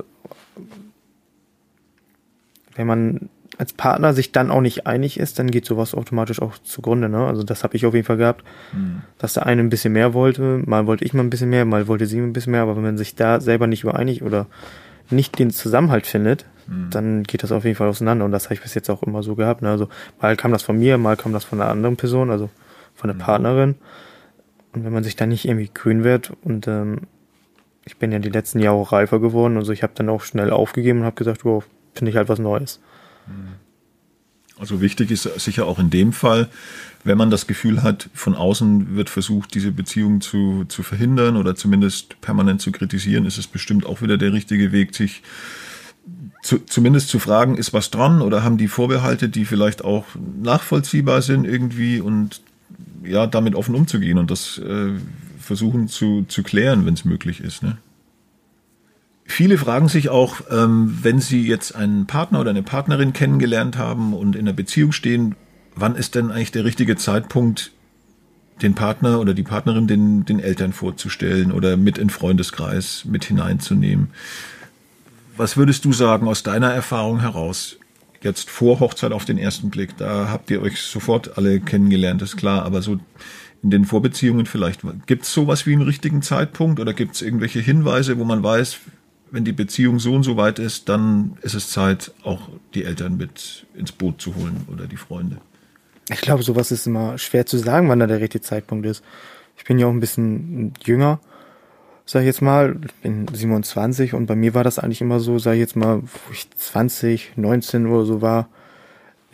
wenn 2.74 2.86
man 2.86 3.28
als 3.58 3.72
Partner 3.72 4.12
sich 4.12 4.32
dann 4.32 4.50
auch 4.50 4.60
nicht 4.60 4.86
einig 4.86 5.18
ist, 5.18 5.38
dann 5.38 5.50
geht 5.50 5.64
sowas 5.64 5.94
automatisch 5.94 6.42
auch 6.42 6.58
zugrunde. 6.58 7.08
Ne? 7.08 7.26
Also 7.26 7.42
das 7.42 7.64
habe 7.64 7.76
ich 7.76 7.86
auf 7.86 7.94
jeden 7.94 8.06
Fall 8.06 8.16
gehabt, 8.16 8.44
mhm. 8.72 9.02
dass 9.18 9.34
der 9.34 9.46
eine 9.46 9.62
ein 9.62 9.70
bisschen 9.70 9.92
mehr 9.92 10.14
wollte, 10.14 10.62
mal 10.64 10.86
wollte 10.86 11.04
ich 11.04 11.14
mal 11.14 11.22
ein 11.22 11.30
bisschen 11.30 11.50
mehr, 11.50 11.64
mal 11.64 11.88
wollte 11.88 12.06
sie 12.06 12.18
ein 12.18 12.32
bisschen 12.32 12.52
mehr, 12.52 12.62
aber 12.62 12.76
wenn 12.76 12.82
man 12.82 12.98
sich 12.98 13.14
da 13.14 13.40
selber 13.40 13.66
nicht 13.66 13.82
übereinig 13.82 14.22
oder 14.22 14.46
nicht 15.10 15.38
den 15.38 15.50
Zusammenhalt 15.50 16.06
findet, 16.06 16.46
mhm. 16.66 16.90
dann 16.90 17.22
geht 17.22 17.42
das 17.42 17.52
auf 17.52 17.64
jeden 17.64 17.76
Fall 17.76 17.88
auseinander 17.88 18.24
und 18.24 18.32
das 18.32 18.44
habe 18.44 18.54
ich 18.54 18.62
bis 18.62 18.74
jetzt 18.74 18.90
auch 18.90 19.02
immer 19.02 19.22
so 19.22 19.34
gehabt. 19.34 19.62
Ne? 19.62 19.70
Also 19.70 19.88
mal 20.20 20.36
kam 20.36 20.52
das 20.52 20.62
von 20.62 20.78
mir, 20.78 20.98
mal 20.98 21.16
kam 21.16 21.32
das 21.32 21.44
von 21.44 21.60
einer 21.60 21.70
anderen 21.70 21.96
Person, 21.96 22.30
also 22.30 22.50
von 22.94 23.08
der 23.08 23.14
mhm. 23.14 23.20
Partnerin. 23.20 23.74
Und 24.72 24.84
wenn 24.84 24.92
man 24.92 25.04
sich 25.04 25.16
da 25.16 25.26
nicht 25.26 25.46
irgendwie 25.46 25.70
grün 25.72 26.04
wird 26.04 26.32
und 26.42 26.68
ähm, 26.68 27.02
ich 27.84 27.96
bin 27.96 28.12
ja 28.12 28.18
die 28.18 28.30
letzten 28.30 28.58
Jahre 28.58 28.76
auch 28.76 28.92
reifer 28.92 29.20
geworden, 29.20 29.56
also 29.56 29.72
ich 29.72 29.82
habe 29.82 29.92
dann 29.94 30.08
auch 30.08 30.22
schnell 30.22 30.50
aufgegeben 30.50 31.00
und 31.00 31.04
habe 31.06 31.16
gesagt, 31.16 31.44
wow, 31.44 31.64
finde 31.94 32.10
ich 32.10 32.16
halt 32.16 32.28
was 32.28 32.40
Neues. 32.40 32.80
Also 34.58 34.80
wichtig 34.80 35.10
ist 35.10 35.24
sicher 35.38 35.66
auch 35.66 35.78
in 35.78 35.90
dem 35.90 36.12
Fall, 36.12 36.48
wenn 37.04 37.18
man 37.18 37.30
das 37.30 37.46
Gefühl 37.46 37.82
hat, 37.82 38.08
von 38.14 38.34
außen 38.34 38.96
wird 38.96 39.10
versucht, 39.10 39.54
diese 39.54 39.70
Beziehung 39.70 40.20
zu, 40.20 40.64
zu 40.66 40.82
verhindern 40.82 41.36
oder 41.36 41.54
zumindest 41.54 42.20
permanent 42.20 42.62
zu 42.62 42.72
kritisieren, 42.72 43.26
ist 43.26 43.38
es 43.38 43.46
bestimmt 43.46 43.84
auch 43.84 44.00
wieder 44.00 44.16
der 44.16 44.32
richtige 44.32 44.72
Weg, 44.72 44.94
sich 44.94 45.22
zu, 46.42 46.58
zumindest 46.60 47.08
zu 47.08 47.18
fragen, 47.18 47.56
ist 47.56 47.72
was 47.72 47.90
dran 47.90 48.22
oder 48.22 48.42
haben 48.42 48.56
die 48.56 48.68
Vorbehalte, 48.68 49.28
die 49.28 49.44
vielleicht 49.44 49.84
auch 49.84 50.06
nachvollziehbar 50.42 51.20
sind 51.20 51.44
irgendwie 51.44 52.00
und 52.00 52.40
ja, 53.04 53.26
damit 53.26 53.54
offen 53.54 53.74
umzugehen 53.74 54.18
und 54.18 54.30
das 54.30 54.58
äh, 54.58 54.92
versuchen 55.38 55.88
zu, 55.88 56.24
zu 56.28 56.42
klären, 56.42 56.86
wenn 56.86 56.94
es 56.94 57.04
möglich 57.04 57.40
ist. 57.40 57.62
Ne? 57.62 57.78
Viele 59.26 59.58
fragen 59.58 59.88
sich 59.88 60.08
auch, 60.08 60.40
ähm, 60.50 60.98
wenn 61.02 61.20
sie 61.20 61.46
jetzt 61.46 61.74
einen 61.74 62.06
Partner 62.06 62.40
oder 62.40 62.50
eine 62.50 62.62
Partnerin 62.62 63.12
kennengelernt 63.12 63.76
haben 63.76 64.14
und 64.14 64.36
in 64.36 64.42
einer 64.42 64.52
Beziehung 64.52 64.92
stehen, 64.92 65.34
wann 65.74 65.96
ist 65.96 66.14
denn 66.14 66.30
eigentlich 66.30 66.52
der 66.52 66.64
richtige 66.64 66.96
Zeitpunkt, 66.96 67.72
den 68.62 68.74
Partner 68.74 69.20
oder 69.20 69.34
die 69.34 69.42
Partnerin 69.42 69.86
den, 69.86 70.24
den 70.24 70.40
Eltern 70.40 70.72
vorzustellen 70.72 71.52
oder 71.52 71.76
mit 71.76 71.98
in 71.98 72.08
Freundeskreis 72.08 73.04
mit 73.04 73.24
hineinzunehmen? 73.24 74.08
Was 75.36 75.56
würdest 75.56 75.84
du 75.84 75.92
sagen 75.92 76.28
aus 76.28 76.42
deiner 76.42 76.72
Erfahrung 76.72 77.20
heraus? 77.20 77.76
Jetzt 78.22 78.48
vor 78.48 78.80
Hochzeit 78.80 79.12
auf 79.12 79.26
den 79.26 79.36
ersten 79.36 79.68
Blick, 79.68 79.96
da 79.98 80.30
habt 80.30 80.50
ihr 80.50 80.62
euch 80.62 80.80
sofort 80.80 81.36
alle 81.36 81.60
kennengelernt, 81.60 82.22
ist 82.22 82.36
klar, 82.36 82.64
aber 82.64 82.80
so 82.80 82.98
in 83.62 83.70
den 83.70 83.84
Vorbeziehungen 83.84 84.46
vielleicht. 84.46 84.80
Gibt 85.06 85.24
es 85.24 85.32
sowas 85.32 85.66
wie 85.66 85.72
einen 85.72 85.82
richtigen 85.82 86.22
Zeitpunkt 86.22 86.80
oder 86.80 86.94
gibt 86.94 87.16
es 87.16 87.22
irgendwelche 87.22 87.60
Hinweise, 87.60 88.18
wo 88.18 88.24
man 88.24 88.42
weiß, 88.42 88.78
wenn 89.30 89.44
die 89.44 89.52
Beziehung 89.52 89.98
so 89.98 90.14
und 90.14 90.22
so 90.22 90.36
weit 90.36 90.58
ist, 90.58 90.88
dann 90.88 91.36
ist 91.42 91.54
es 91.54 91.70
Zeit, 91.70 92.12
auch 92.22 92.48
die 92.74 92.84
Eltern 92.84 93.16
mit 93.16 93.66
ins 93.74 93.92
Boot 93.92 94.20
zu 94.20 94.34
holen 94.34 94.66
oder 94.72 94.86
die 94.86 94.96
Freunde? 94.96 95.38
Ich 96.08 96.20
glaube, 96.20 96.42
sowas 96.42 96.70
ist 96.70 96.86
immer 96.86 97.18
schwer 97.18 97.46
zu 97.46 97.58
sagen, 97.58 97.88
wann 97.88 97.98
da 97.98 98.06
der 98.06 98.20
richtige 98.20 98.42
Zeitpunkt 98.42 98.86
ist. 98.86 99.02
Ich 99.56 99.64
bin 99.64 99.78
ja 99.78 99.86
auch 99.86 99.90
ein 99.90 100.00
bisschen 100.00 100.74
jünger, 100.84 101.18
sag 102.04 102.20
ich 102.20 102.26
jetzt 102.26 102.42
mal, 102.42 102.76
ich 102.86 102.94
bin 102.94 103.26
27 103.26 104.14
und 104.14 104.26
bei 104.26 104.36
mir 104.36 104.54
war 104.54 104.62
das 104.62 104.78
eigentlich 104.78 105.00
immer 105.00 105.18
so, 105.18 105.38
sag 105.38 105.54
ich 105.54 105.60
jetzt 105.60 105.76
mal, 105.76 106.02
wo 106.02 106.32
ich 106.32 106.48
20, 106.50 107.32
19 107.36 107.86
oder 107.86 108.04
so 108.04 108.22
war. 108.22 108.48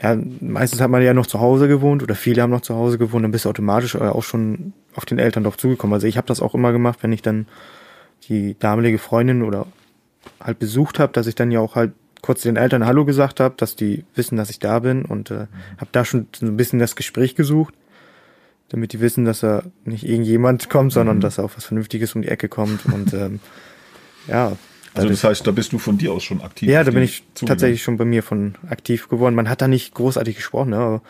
Ja, 0.01 0.17
meistens 0.41 0.81
hat 0.81 0.91
man 0.91 1.03
ja 1.03 1.13
noch 1.15 1.27
zu 1.27 1.39
Hause 1.39 1.69
gewohnt 1.69 2.03
oder 2.03 2.15
viele 2.15 2.43
haben 2.43 2.51
noch 2.51 2.63
zu 2.63 2.75
Hause 2.75 2.99
gewohnt, 2.99 3.25
dann 3.25 3.31
bist 3.31 3.45
du 3.45 3.51
automatisch 3.51 3.95
auch 3.95 4.23
schon 4.23 4.73
auf 4.95 5.05
den 5.05 5.19
Eltern 5.19 5.45
doch 5.45 5.57
zugekommen. 5.57 5.95
Also 5.95 6.07
ich 6.07 6.17
habe 6.17 6.27
das 6.27 6.41
auch 6.41 6.55
immer 6.55 6.73
gemacht, 6.73 7.01
wenn 7.03 7.13
ich 7.13 7.23
dann 7.23 7.47
die 8.29 8.57
damalige 8.59 8.99
Freundin 8.99 9.43
oder 9.43 9.67
halt 10.41 10.59
besucht 10.59 10.99
habe, 10.99 11.13
dass 11.13 11.27
ich 11.27 11.35
dann 11.35 11.51
ja 11.51 11.61
auch 11.61 11.75
halt 11.75 11.93
kurz 12.23 12.43
den 12.43 12.57
Eltern 12.57 12.87
Hallo 12.87 13.05
gesagt 13.05 13.41
habe, 13.41 13.55
dass 13.57 13.77
die 13.77 14.05
wissen, 14.15 14.37
dass 14.37 14.49
ich 14.49 14.61
da 14.61 14.79
bin 14.79 15.05
und 15.05 15.31
äh, 15.31 15.47
habe 15.77 15.91
da 15.91 16.05
schon 16.05 16.29
so 16.35 16.47
ein 16.47 16.57
bisschen 16.57 16.79
das 16.79 16.97
Gespräch 16.97 17.35
gesucht, 17.35 17.75
damit 18.69 18.93
die 18.93 19.01
wissen, 19.01 19.25
dass 19.25 19.41
da 19.41 19.65
nicht 19.85 20.07
irgendjemand 20.09 20.71
kommt, 20.71 20.93
sondern 20.93 21.17
mhm. 21.17 21.21
dass 21.21 21.39
auch 21.39 21.51
was 21.57 21.65
Vernünftiges 21.65 22.15
um 22.15 22.23
die 22.23 22.29
Ecke 22.29 22.49
kommt 22.49 22.87
und 22.87 23.13
ähm, 23.13 23.41
ja. 24.29 24.57
Also 24.95 25.09
das 25.09 25.25
heißt, 25.25 25.47
da 25.47 25.53
bist 25.53 25.73
du 25.73 25.79
von 25.79 25.97
dir 25.97 26.13
aus 26.13 26.23
schon 26.23 26.43
aktiv. 26.43 26.69
Ja, 26.69 26.85
da 26.85 26.91
bin 26.91 27.03
ich 27.03 27.25
tatsächlich 27.35 27.83
schon 27.83 27.97
bei 27.97 28.05
mir 28.05 28.23
von 28.23 28.57
aktiv 28.69 29.09
geworden. 29.09 29.35
Man 29.35 29.49
hat 29.49 29.63
da 29.63 29.67
nicht 29.67 29.95
großartig 29.95 30.37
gesprochen, 30.37 30.71
ne? 30.71 30.77
aber 30.77 31.03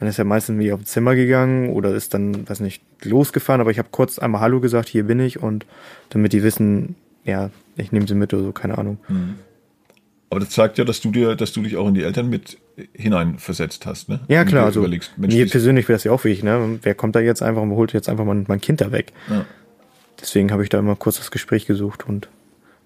man 0.00 0.08
ist 0.08 0.16
ja 0.16 0.24
meistens 0.24 0.58
wieder 0.58 0.74
aufs 0.74 0.90
Zimmer 0.90 1.14
gegangen 1.14 1.68
oder 1.68 1.94
ist 1.94 2.14
dann, 2.14 2.48
weiß 2.48 2.60
nicht, 2.60 2.82
losgefahren, 3.02 3.60
aber 3.60 3.70
ich 3.70 3.78
habe 3.78 3.88
kurz 3.90 4.18
einmal 4.18 4.40
Hallo 4.40 4.60
gesagt, 4.60 4.88
hier 4.88 5.04
bin 5.04 5.20
ich 5.20 5.42
und 5.42 5.66
damit 6.08 6.32
die 6.32 6.42
wissen, 6.42 6.96
ja, 7.24 7.50
ich 7.76 7.92
nehme 7.92 8.06
sie 8.06 8.14
mit 8.14 8.32
oder 8.34 8.42
so, 8.42 8.52
keine 8.52 8.78
Ahnung. 8.78 8.98
Mhm. 9.08 9.36
Aber 10.28 10.40
das 10.40 10.50
zeigt 10.50 10.78
ja, 10.78 10.84
dass 10.84 11.00
du 11.00 11.10
dir, 11.12 11.36
dass 11.36 11.52
du 11.52 11.62
dich 11.62 11.76
auch 11.76 11.86
in 11.86 11.94
die 11.94 12.02
Eltern 12.02 12.28
mit 12.28 12.58
hineinversetzt 12.94 13.86
hast, 13.86 14.08
ne? 14.08 14.20
Ja, 14.28 14.44
klar. 14.44 14.66
Also, 14.66 14.80
überlegst, 14.80 15.16
Mensch, 15.16 15.34
mir 15.34 15.48
persönlich 15.48 15.88
wäre 15.88 15.96
das 15.96 16.04
ja 16.04 16.12
auch 16.12 16.24
wichtig, 16.24 16.44
ne? 16.44 16.78
Wer 16.82 16.94
kommt 16.94 17.14
da 17.14 17.20
jetzt 17.20 17.42
einfach 17.42 17.62
und 17.62 17.70
holt 17.70 17.92
jetzt 17.92 18.08
einfach 18.08 18.24
mein, 18.24 18.44
mein 18.48 18.60
Kind 18.60 18.80
da 18.80 18.90
weg? 18.90 19.12
Ja. 19.30 19.44
Deswegen 20.20 20.50
habe 20.50 20.62
ich 20.62 20.68
da 20.68 20.78
immer 20.78 20.96
kurz 20.96 21.18
das 21.18 21.30
Gespräch 21.30 21.66
gesucht 21.66 22.08
und 22.08 22.28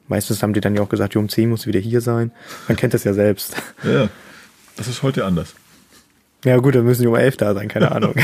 meistens 0.06 0.42
haben 0.42 0.52
die 0.52 0.60
dann 0.60 0.74
ja 0.74 0.82
auch 0.82 0.88
gesagt, 0.88 1.16
um 1.16 1.28
10 1.28 1.48
muss 1.48 1.66
wieder 1.66 1.80
hier 1.80 2.00
sein. 2.00 2.30
Man 2.68 2.76
kennt 2.76 2.92
das 2.92 3.04
ja 3.04 3.14
selbst. 3.14 3.56
Ja, 3.84 4.08
das 4.76 4.88
ist 4.88 5.02
heute 5.02 5.24
anders. 5.24 5.54
Ja, 6.44 6.56
gut, 6.58 6.74
dann 6.74 6.84
müssen 6.84 7.02
die 7.02 7.08
um 7.08 7.14
11 7.16 7.36
da 7.36 7.54
sein, 7.54 7.68
keine 7.68 7.92
Ahnung. 7.92 8.14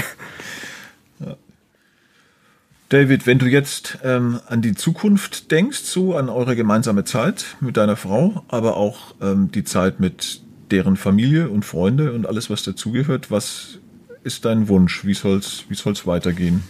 David, 2.89 3.27
wenn 3.27 3.39
du 3.39 3.47
jetzt 3.47 3.99
ähm, 4.05 4.39
an 4.47 4.63
die 4.63 4.75
Zukunft 4.75 5.51
denkst, 5.51 5.81
so 5.81 6.17
an 6.17 6.29
eure 6.29 6.55
gemeinsame 6.55 7.05
Zeit 7.05 7.57
mit 7.61 7.77
deiner 7.77 7.97
Frau, 7.97 8.45
aber 8.47 8.77
auch 8.77 9.15
ähm, 9.21 9.51
die 9.51 9.65
Zeit 9.65 9.99
mit 9.99 10.41
deren 10.71 10.97
Familie 10.97 11.49
und 11.49 11.65
Freunde 11.65 12.13
und 12.13 12.27
alles, 12.27 12.49
was 12.49 12.63
dazugehört, 12.63 13.31
was 13.31 13.79
ist 14.23 14.45
dein 14.45 14.69
Wunsch? 14.69 15.05
Wie 15.05 15.15
soll's, 15.15 15.65
wie 15.69 15.75
soll's 15.75 16.07
weitergehen? 16.07 16.63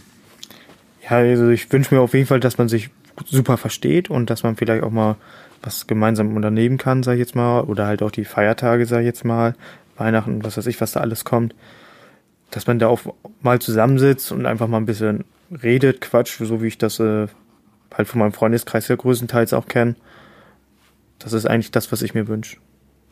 Ja, 1.03 1.19
also 1.19 1.51
ich 1.51 1.71
wünsche 1.71 1.95
mir 1.95 2.01
auf 2.01 2.15
jeden 2.15 2.27
Fall, 2.27 2.41
dass 2.41 2.57
man 2.57 2.69
sich 2.69 2.91
super 3.27 3.59
versteht 3.59 4.09
und 4.09 4.31
dass 4.31 4.43
man 4.43 4.57
vielleicht 4.57 4.85
auch 4.85 4.91
mal 4.91 5.17
was 5.63 5.87
gemeinsam 5.87 6.35
unternehmen 6.35 6.79
kann, 6.79 7.03
sag 7.03 7.15
ich 7.15 7.21
jetzt 7.21 7.35
mal, 7.35 7.61
oder 7.61 7.87
halt 7.87 8.03
auch 8.03 8.11
die 8.11 8.25
Feiertage, 8.25 8.87
sag 8.87 9.01
ich 9.01 9.07
jetzt 9.07 9.25
mal, 9.25 9.55
Weihnachten, 9.97 10.45
was 10.45 10.57
weiß 10.57 10.67
ich, 10.67 10.81
was 10.81 10.93
da 10.93 11.01
alles 11.01 11.25
kommt, 11.25 11.55
dass 12.51 12.67
man 12.67 12.79
da 12.79 12.89
auch 12.89 13.01
mal 13.43 13.59
zusammensitzt 13.59 14.33
und 14.33 14.47
einfach 14.47 14.69
mal 14.69 14.79
ein 14.79 14.87
bisschen 14.87 15.25
redet, 15.51 16.01
Quatsch, 16.01 16.39
so 16.39 16.63
wie 16.63 16.69
ich 16.69 16.79
das 16.79 17.01
äh, 17.01 17.29
halt 17.95 18.09
von 18.09 18.21
meinem 18.21 18.33
Freundeskreis 18.33 18.89
ja 18.89 18.97
größtenteils 18.97 19.53
auch 19.53 19.67
kenne. 19.67 19.97
Das 21.19 21.33
ist 21.33 21.47
eigentlich 21.47 21.71
das, 21.71 21.91
was 21.93 22.03
ich 22.03 22.15
mir 22.15 22.29
wünsche. 22.29 22.59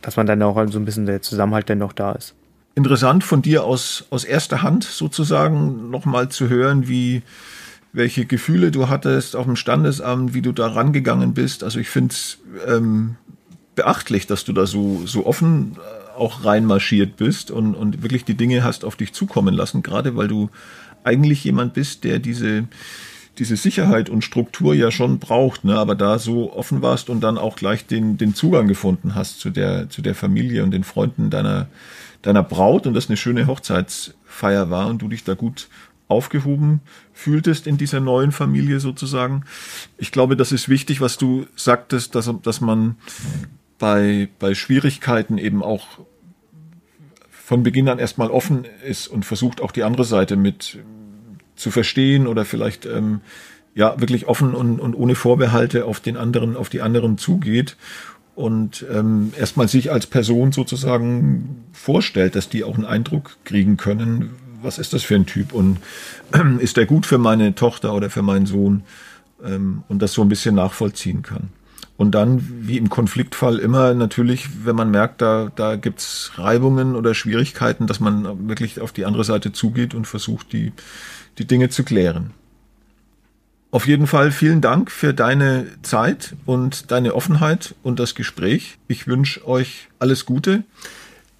Dass 0.02 0.16
man 0.16 0.26
dann 0.26 0.42
auch 0.42 0.56
halt 0.56 0.72
so 0.72 0.78
ein 0.78 0.84
bisschen 0.84 1.06
der 1.06 1.22
Zusammenhalt 1.22 1.70
dann 1.70 1.78
noch 1.78 1.92
da 1.92 2.12
ist. 2.12 2.34
Interessant 2.74 3.24
von 3.24 3.40
dir 3.40 3.64
aus, 3.64 4.04
aus 4.10 4.24
erster 4.24 4.62
Hand 4.62 4.84
sozusagen 4.84 5.90
nochmal 5.90 6.28
zu 6.28 6.48
hören, 6.48 6.88
wie, 6.88 7.22
welche 7.92 8.26
Gefühle 8.26 8.72
du 8.72 8.88
hattest 8.88 9.36
auf 9.36 9.46
dem 9.46 9.56
Standesamt, 9.56 10.34
wie 10.34 10.42
du 10.42 10.52
da 10.52 10.66
rangegangen 10.66 11.34
bist. 11.34 11.62
Also 11.62 11.78
ich 11.78 11.88
finde 11.88 12.12
es 12.12 12.38
ähm, 12.66 13.16
beachtlich, 13.76 14.26
dass 14.26 14.44
du 14.44 14.52
da 14.52 14.66
so, 14.66 15.06
so 15.06 15.24
offen 15.24 15.76
äh, 15.76 16.18
auch 16.18 16.44
reinmarschiert 16.44 17.16
bist 17.16 17.50
und, 17.50 17.74
und 17.74 18.02
wirklich 18.02 18.24
die 18.24 18.34
Dinge 18.34 18.64
hast 18.64 18.84
auf 18.84 18.96
dich 18.96 19.12
zukommen 19.12 19.54
lassen, 19.54 19.82
gerade 19.82 20.16
weil 20.16 20.28
du 20.28 20.50
eigentlich 21.04 21.44
jemand 21.44 21.74
bist, 21.74 22.04
der 22.04 22.18
diese, 22.18 22.64
diese 23.38 23.56
Sicherheit 23.56 24.08
und 24.08 24.22
Struktur 24.22 24.74
ja 24.74 24.90
schon 24.90 25.18
braucht, 25.18 25.64
ne? 25.64 25.76
aber 25.76 25.94
da 25.94 26.18
so 26.18 26.52
offen 26.52 26.82
warst 26.82 27.10
und 27.10 27.20
dann 27.20 27.38
auch 27.38 27.56
gleich 27.56 27.86
den, 27.86 28.16
den 28.16 28.34
Zugang 28.34 28.66
gefunden 28.66 29.14
hast 29.14 29.40
zu 29.40 29.50
der, 29.50 29.88
zu 29.90 30.02
der 30.02 30.14
Familie 30.14 30.62
und 30.64 30.70
den 30.70 30.84
Freunden 30.84 31.30
deiner, 31.30 31.68
deiner 32.22 32.42
Braut 32.42 32.86
und 32.86 32.94
das 32.94 33.08
eine 33.08 33.16
schöne 33.16 33.46
Hochzeitsfeier 33.46 34.70
war 34.70 34.88
und 34.88 35.02
du 35.02 35.08
dich 35.08 35.24
da 35.24 35.34
gut 35.34 35.68
aufgehoben 36.08 36.80
fühltest 37.12 37.66
in 37.66 37.78
dieser 37.78 38.00
neuen 38.00 38.30
Familie 38.30 38.78
sozusagen. 38.78 39.44
Ich 39.96 40.12
glaube, 40.12 40.36
das 40.36 40.52
ist 40.52 40.68
wichtig, 40.68 41.00
was 41.00 41.16
du 41.16 41.46
sagtest, 41.56 42.14
dass, 42.14 42.30
dass 42.42 42.60
man 42.60 42.96
bei, 43.78 44.28
bei 44.38 44.54
Schwierigkeiten 44.54 45.38
eben 45.38 45.62
auch 45.62 45.86
von 47.44 47.62
Beginn 47.62 47.90
an 47.90 47.98
erstmal 47.98 48.30
offen 48.30 48.64
ist 48.88 49.06
und 49.06 49.26
versucht 49.26 49.60
auch 49.60 49.70
die 49.70 49.82
andere 49.82 50.06
Seite 50.06 50.34
mit 50.34 50.78
zu 51.56 51.70
verstehen 51.70 52.26
oder 52.26 52.46
vielleicht 52.46 52.86
ähm, 52.86 53.20
ja 53.74 54.00
wirklich 54.00 54.26
offen 54.26 54.54
und, 54.54 54.80
und 54.80 54.94
ohne 54.94 55.14
Vorbehalte 55.14 55.84
auf 55.84 56.00
den 56.00 56.16
anderen, 56.16 56.56
auf 56.56 56.70
die 56.70 56.80
anderen 56.80 57.18
zugeht 57.18 57.76
und 58.34 58.86
ähm, 58.90 59.34
erstmal 59.38 59.68
sich 59.68 59.92
als 59.92 60.06
Person 60.06 60.52
sozusagen 60.52 61.66
vorstellt, 61.74 62.34
dass 62.34 62.48
die 62.48 62.64
auch 62.64 62.76
einen 62.76 62.86
Eindruck 62.86 63.36
kriegen 63.44 63.76
können, 63.76 64.30
was 64.62 64.78
ist 64.78 64.94
das 64.94 65.02
für 65.02 65.14
ein 65.14 65.26
Typ 65.26 65.52
und 65.52 65.76
ähm, 66.32 66.58
ist 66.60 66.78
der 66.78 66.86
gut 66.86 67.04
für 67.04 67.18
meine 67.18 67.54
Tochter 67.54 67.92
oder 67.92 68.08
für 68.08 68.22
meinen 68.22 68.46
Sohn 68.46 68.84
ähm, 69.44 69.82
und 69.88 70.00
das 70.00 70.14
so 70.14 70.22
ein 70.22 70.30
bisschen 70.30 70.54
nachvollziehen 70.54 71.20
kann. 71.20 71.50
Und 71.96 72.12
dann, 72.12 72.44
wie 72.66 72.76
im 72.76 72.90
Konfliktfall 72.90 73.58
immer, 73.58 73.94
natürlich, 73.94 74.64
wenn 74.64 74.74
man 74.74 74.90
merkt, 74.90 75.22
da, 75.22 75.52
da 75.54 75.76
gibt's 75.76 76.32
Reibungen 76.36 76.96
oder 76.96 77.14
Schwierigkeiten, 77.14 77.86
dass 77.86 78.00
man 78.00 78.48
wirklich 78.48 78.80
auf 78.80 78.90
die 78.90 79.04
andere 79.04 79.22
Seite 79.22 79.52
zugeht 79.52 79.94
und 79.94 80.06
versucht, 80.06 80.52
die, 80.52 80.72
die 81.38 81.46
Dinge 81.46 81.68
zu 81.68 81.84
klären. 81.84 82.32
Auf 83.70 83.86
jeden 83.86 84.06
Fall 84.06 84.30
vielen 84.30 84.60
Dank 84.60 84.90
für 84.90 85.14
deine 85.14 85.66
Zeit 85.82 86.36
und 86.46 86.90
deine 86.92 87.14
Offenheit 87.14 87.74
und 87.82 87.98
das 87.98 88.14
Gespräch. 88.14 88.78
Ich 88.86 89.06
wünsche 89.06 89.46
euch 89.46 89.88
alles 89.98 90.26
Gute. 90.26 90.62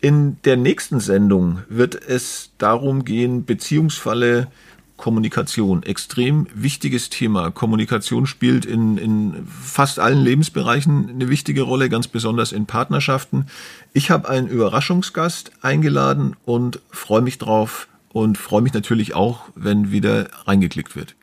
In 0.01 0.37
der 0.45 0.57
nächsten 0.57 1.01
Sendung 1.01 1.63
wird 1.69 1.95
es 1.95 2.51
darum 2.59 3.05
gehen, 3.05 3.45
Beziehungsfalle 3.45 4.49
Kommunikation. 4.97 5.83
Extrem 5.83 6.47
wichtiges 6.55 7.11
Thema. 7.11 7.51
Kommunikation 7.51 8.27
spielt 8.27 8.65
in, 8.65 8.97
in 8.97 9.47
fast 9.47 9.99
allen 9.99 10.23
Lebensbereichen 10.23 11.11
eine 11.11 11.29
wichtige 11.29 11.63
Rolle, 11.63 11.89
ganz 11.89 12.09
besonders 12.09 12.53
in 12.53 12.67
Partnerschaften. 12.67 13.47
Ich 13.93 14.11
habe 14.11 14.29
einen 14.29 14.49
Überraschungsgast 14.49 15.53
eingeladen 15.63 16.37
und 16.45 16.81
freue 16.91 17.23
mich 17.23 17.39
drauf 17.39 17.89
und 18.13 18.39
freue 18.39 18.63
mich 18.63 18.73
natürlich 18.73 19.15
auch, 19.15 19.43
wenn 19.55 19.91
wieder 19.91 20.29
reingeklickt 20.47 20.95
wird. 20.95 21.17